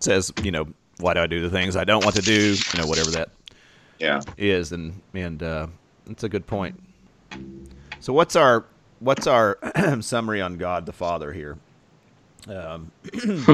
says, 0.00 0.32
you 0.42 0.52
know, 0.52 0.68
why 0.98 1.14
do 1.14 1.20
I 1.20 1.26
do 1.26 1.40
the 1.40 1.50
things 1.50 1.76
I 1.76 1.84
don't 1.84 2.04
want 2.04 2.16
to 2.16 2.22
do? 2.22 2.54
You 2.54 2.80
know, 2.80 2.86
whatever 2.86 3.10
that 3.12 3.30
yeah 3.98 4.20
is, 4.36 4.72
and 4.72 5.00
and 5.14 5.42
uh, 5.42 5.66
that's 6.06 6.24
a 6.24 6.28
good 6.28 6.46
point. 6.46 6.80
So 8.00 8.12
what's 8.12 8.36
our 8.36 8.64
what's 9.00 9.26
our 9.26 9.58
summary 10.00 10.40
on 10.40 10.56
God 10.56 10.86
the 10.86 10.92
Father 10.92 11.32
here? 11.32 11.58
Um, 12.46 12.90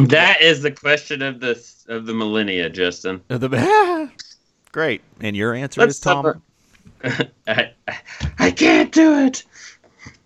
that 0.09 0.39
is 0.41 0.63
the 0.63 0.71
question 0.71 1.23
of 1.23 1.41
the 1.41 1.53
of 1.89 2.07
the 2.07 2.15
millennia, 2.15 2.69
Justin. 2.71 3.23
The, 3.29 4.11
great, 4.73 5.03
and 5.21 5.37
your 5.37 5.55
answer 5.55 5.81
Let's 5.81 5.95
is 5.95 6.01
Tom. 6.01 6.43
I, 7.47 7.71
I 8.39 8.51
can't 8.51 8.93
do 8.93 9.27
it. 9.27 9.45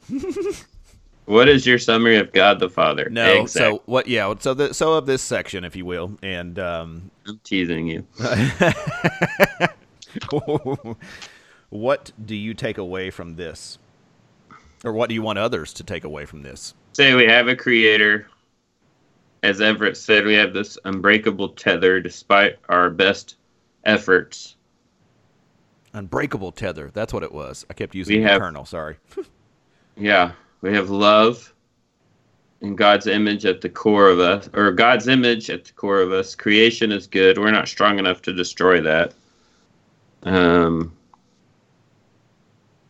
What 1.29 1.49
is 1.51 1.67
your 1.67 1.79
summary 1.79 2.17
of 2.17 2.33
God 2.33 2.59
the 2.59 2.71
Father? 2.71 3.11
No, 3.11 3.45
so 3.45 3.83
what? 3.85 4.07
Yeah, 4.07 4.33
so 4.39 4.55
the 4.55 4.73
so 4.73 4.95
of 4.95 5.05
this 5.05 5.21
section, 5.21 5.63
if 5.63 5.77
you 5.77 5.85
will, 5.85 6.17
and 6.23 6.59
um, 6.59 7.11
I'm 7.27 7.39
teasing 7.45 7.87
you. 7.87 8.07
what 11.69 12.13
do 12.25 12.35
you 12.35 12.55
take 12.55 12.79
away 12.79 13.11
from 13.11 13.37
this, 13.37 13.79
or 14.83 14.95
what 14.95 15.11
do 15.11 15.15
you 15.15 15.21
want 15.21 15.39
others 15.39 15.75
to 15.75 15.85
take 15.85 16.05
away 16.05 16.25
from 16.25 16.41
this? 16.41 16.73
Say 16.95 17.13
we 17.13 17.27
have 17.27 17.47
a 17.47 17.55
creator. 17.55 18.27
As 19.43 19.61
Everett 19.61 19.99
said, 19.99 20.25
we 20.25 20.33
have 20.33 20.55
this 20.55 20.79
unbreakable 20.87 21.51
tether, 21.51 22.01
despite 22.01 22.57
our 22.71 22.89
best 22.89 23.37
efforts. 23.85 24.57
Unbreakable 25.93 26.53
tether. 26.53 26.91
That's 26.93 27.13
what 27.13 27.23
it 27.23 27.33
was. 27.33 27.65
I 27.71 27.75
kept 27.75 27.95
using 27.95 28.19
we 28.19 28.25
have, 28.25 28.41
kernel. 28.41 28.65
Sorry. 28.65 28.97
yeah, 29.97 30.33
we 30.61 30.75
have 30.75 30.91
love 30.91 31.53
and 32.61 32.77
God's 32.77 33.07
image 33.07 33.47
at 33.47 33.61
the 33.61 33.69
core 33.69 34.09
of 34.09 34.19
us, 34.19 34.49
or 34.53 34.73
God's 34.73 35.09
image 35.09 35.49
at 35.49 35.65
the 35.65 35.73
core 35.73 36.01
of 36.01 36.13
us. 36.13 36.35
Creation 36.35 36.91
is 36.91 37.07
good. 37.07 37.39
We're 37.39 37.51
not 37.51 37.69
strong 37.69 37.99
enough 37.99 38.23
to 38.23 38.33
destroy 38.33 38.81
that. 38.81 39.15
Um, 40.25 40.93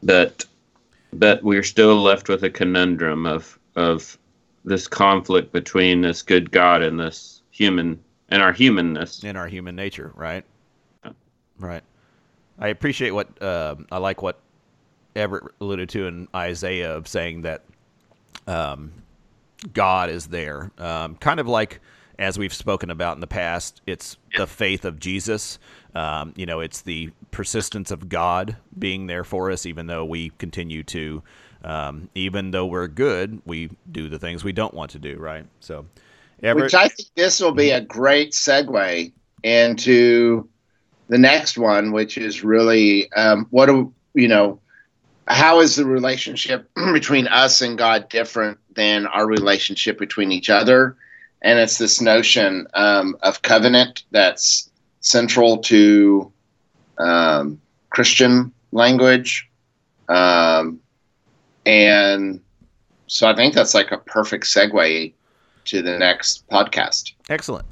but 0.03 0.45
but 1.13 1.43
we're 1.43 1.63
still 1.63 2.01
left 2.01 2.29
with 2.29 2.45
a 2.45 2.51
conundrum 2.51 3.27
of 3.27 3.59
of 3.77 4.19
this 4.65 4.89
conflict 4.89 5.53
between 5.53 6.01
this 6.01 6.23
good 6.23 6.51
God 6.51 6.83
and 6.83 6.99
this 6.99 7.43
human 7.51 7.99
and 8.31 8.43
our 8.43 8.53
humanness 8.53 9.23
and 9.23 9.37
our 9.37 9.49
human 9.49 9.77
nature, 9.77 10.13
right? 10.15 10.45
Right. 11.59 11.83
I 12.59 12.69
appreciate 12.69 13.11
what 13.11 13.41
uh, 13.43 13.77
I 13.91 13.99
like 13.99 14.23
what 14.23 14.41
Everett 15.15 15.53
alluded 15.61 15.89
to 15.91 16.07
in 16.07 16.29
Isaiah 16.35 16.97
of 16.97 17.09
saying 17.09 17.43
that 17.43 17.63
um, 18.47 18.93
God 19.73 20.11
is 20.11 20.27
there. 20.27 20.71
Um, 20.79 21.17
kind 21.17 21.41
of 21.41 21.47
like 21.47 21.81
as 22.19 22.39
we've 22.39 22.53
spoken 22.53 22.91
about 22.91 23.17
in 23.17 23.21
the 23.21 23.29
past, 23.29 23.81
it's 23.87 24.17
the 24.37 24.47
faith 24.47 24.85
of 24.85 24.99
Jesus. 24.99 25.59
Um, 25.95 26.33
you 26.37 26.47
know, 26.47 26.61
it's 26.61 26.83
the 26.83 27.11
persistence 27.31 27.91
of 27.91 28.09
God 28.09 28.57
being 28.79 29.07
there 29.07 29.25
for 29.25 29.51
us, 29.51 29.67
even 29.67 29.87
though 29.87 30.05
we 30.05 30.31
continue 30.39 30.83
to, 30.85 31.23
um, 31.63 32.09
even 32.15 32.51
though 32.51 32.67
we're 32.67 32.89
good, 32.89 33.41
we 33.45 33.71
do 33.91 34.09
the 34.09 34.19
things 34.19 34.43
we 34.43 34.53
don't 34.53 34.75
want 34.75 34.91
to 34.93 34.99
do, 34.99 35.17
right? 35.17 35.47
So, 35.61 35.87
Everett, 36.43 36.65
which 36.65 36.75
I 36.75 36.89
think 36.89 37.09
this 37.15 37.41
will 37.41 37.53
be 37.53 37.71
a 37.71 37.81
great 37.81 38.33
segue 38.33 39.13
into 39.45 40.49
the 41.09 41.19
next 41.19 41.59
one, 41.59 41.93
which 41.93 42.19
is 42.19 42.45
really 42.45 43.11
um, 43.13 43.47
what 43.51 43.67
do 43.67 43.93
you 44.15 44.29
know 44.29 44.61
how 45.27 45.61
is 45.61 45.77
the 45.77 45.85
relationship 45.85 46.71
between 46.93 47.27
us 47.29 47.61
and 47.61 47.77
God 47.77 48.09
different 48.09 48.59
than 48.75 49.07
our 49.07 49.27
relationship 49.27 49.99
between 49.99 50.33
each 50.33 50.51
other? 50.51 50.97
And 51.43 51.59
it's 51.59 51.79
this 51.79 52.01
notion 52.01 52.67
um, 52.75 53.17
of 53.23 53.43
covenant 53.43 54.05
that's 54.11 54.71
central 55.01 55.59
to 55.59 56.33
um, 56.99 57.61
Christian 57.91 58.53
language. 58.73 59.49
Um, 60.09 60.81
and 61.65 62.41
so 63.07 63.29
I 63.29 63.37
think 63.37 63.55
that's 63.55 63.75
like 63.75 63.93
a 63.93 63.99
perfect 63.99 64.47
segue 64.47 65.13
to 65.67 65.83
the 65.83 65.99
next 65.99 66.49
podcast. 66.49 67.13
Excellent. 67.29 67.67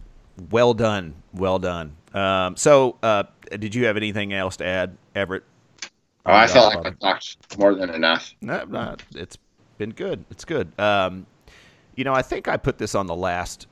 Well 0.50 0.74
done. 0.74 1.14
Well 1.32 1.58
done. 1.58 1.96
Um, 2.16 2.56
so, 2.56 2.96
uh, 3.02 3.24
did 3.50 3.74
you 3.74 3.84
have 3.86 3.96
anything 3.96 4.32
else 4.32 4.56
to 4.56 4.64
add, 4.64 4.96
Everett? 5.14 5.44
Oh, 6.24 6.32
I 6.32 6.46
felt 6.46 6.74
like 6.74 6.86
I 6.86 6.90
talked 6.90 7.58
more 7.58 7.74
than 7.74 7.90
enough. 7.90 8.34
No, 8.40 8.64
no, 8.64 8.96
it's 9.14 9.38
been 9.78 9.90
good. 9.90 10.24
It's 10.30 10.44
good. 10.44 10.72
Um, 10.80 11.26
you 11.94 12.04
know, 12.04 12.14
I 12.14 12.22
think 12.22 12.48
I 12.48 12.56
put 12.56 12.78
this 12.78 12.94
on 12.94 13.06
the 13.06 13.14
last 13.14 13.66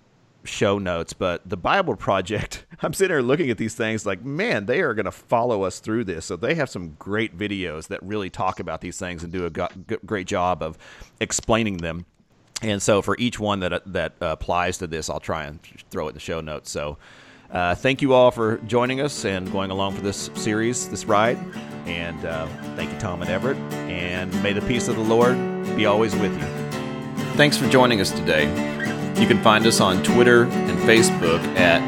show 0.44 0.78
notes, 0.78 1.14
but 1.14 1.48
the 1.48 1.57
Bible 1.57 1.96
Project, 1.96 2.66
I'm 2.83 2.92
sitting 2.92 3.14
here 3.14 3.22
looking 3.22 3.48
at 3.50 3.59
these 3.59 3.74
things 3.74 4.04
like, 4.04 4.22
man, 4.24 4.66
they 4.66 4.83
are 4.83 4.92
going 4.94 5.07
to 5.07 5.11
follow 5.11 5.62
us 5.62 5.80
through 5.80 6.04
this. 6.04 6.26
So 6.26 6.37
they 6.37 6.54
have 6.54 6.68
some 6.68 6.96
great 6.98 7.37
videos 7.37 7.88
that 7.88 8.02
really 8.02 8.30
talk 8.30 8.61
about 8.61 8.83
these 8.83 8.98
things 8.98 9.24
and 9.24 9.33
do 9.33 9.46
a 9.46 9.50
go- 9.50 9.68
great 10.04 10.26
job 10.26 10.62
of 10.62 10.78
explaining 11.18 11.78
them. 11.78 12.04
And 12.62 12.80
so 12.80 13.02
for 13.02 13.16
each 13.18 13.40
one 13.40 13.61
that 13.61 13.83
that 13.92 14.14
applies 14.20 14.78
to 14.78 14.87
this, 14.87 15.11
I'll 15.11 15.20
try 15.20 15.44
and 15.44 15.61
throw 15.90 16.07
it 16.07 16.11
in 16.11 16.14
the 16.14 16.20
show 16.20 16.40
notes. 16.40 16.70
So 16.70 16.98
uh, 17.55 17.75
thank 17.75 18.03
you 18.03 18.12
all 18.12 18.31
for 18.31 18.59
joining 18.67 19.01
us 19.01 19.25
and 19.25 19.51
going 19.53 19.71
along 19.71 19.95
for 19.95 20.03
this 20.03 20.31
series, 20.35 20.88
this 20.88 21.05
ride. 21.05 21.38
And 21.87 22.25
uh, 22.25 22.47
thank 22.75 22.93
you, 22.93 22.99
Tom 22.99 23.23
and 23.23 23.31
Everett. 23.31 23.57
And 23.88 24.43
may 24.43 24.53
the 24.53 24.62
peace 24.62 24.88
of 24.88 24.97
the 24.97 25.03
Lord 25.03 25.37
be 25.77 25.87
always 25.87 26.14
with 26.17 26.33
you. 26.33 26.47
Thanks 27.37 27.57
for 27.57 27.69
joining 27.69 28.01
us 28.01 28.11
today. 28.11 28.45
You 29.21 29.29
can 29.29 29.40
find 29.43 29.67
us 29.67 29.81
on 29.81 30.03
Twitter 30.03 30.45
and 30.45 30.79
Facebook 30.81 31.40
at, 31.57 31.83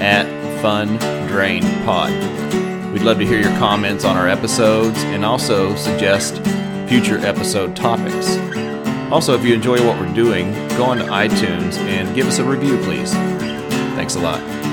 at 0.00 0.60
Fun 0.60 0.98
Drain 1.28 1.62
Pod. 1.84 2.12
We'd 2.92 3.02
love 3.02 3.18
to 3.18 3.26
hear 3.26 3.40
your 3.40 3.56
comments 3.58 4.04
on 4.04 4.16
our 4.16 4.28
episodes 4.28 4.98
and 5.04 5.24
also 5.24 5.74
suggest 5.76 6.36
future 6.88 7.18
episode 7.18 7.76
topics. 7.76 8.36
Also, 9.12 9.34
if 9.34 9.44
you 9.44 9.54
enjoy 9.54 9.84
what 9.86 9.98
we're 10.00 10.14
doing, 10.14 10.52
go 10.70 10.84
on 10.84 10.98
to 10.98 11.04
iTunes 11.04 11.76
and 11.78 12.14
give 12.14 12.26
us 12.26 12.38
a 12.38 12.44
review, 12.44 12.78
please. 12.78 13.12
Thanks 13.12 14.16
a 14.16 14.20
lot. 14.20 14.63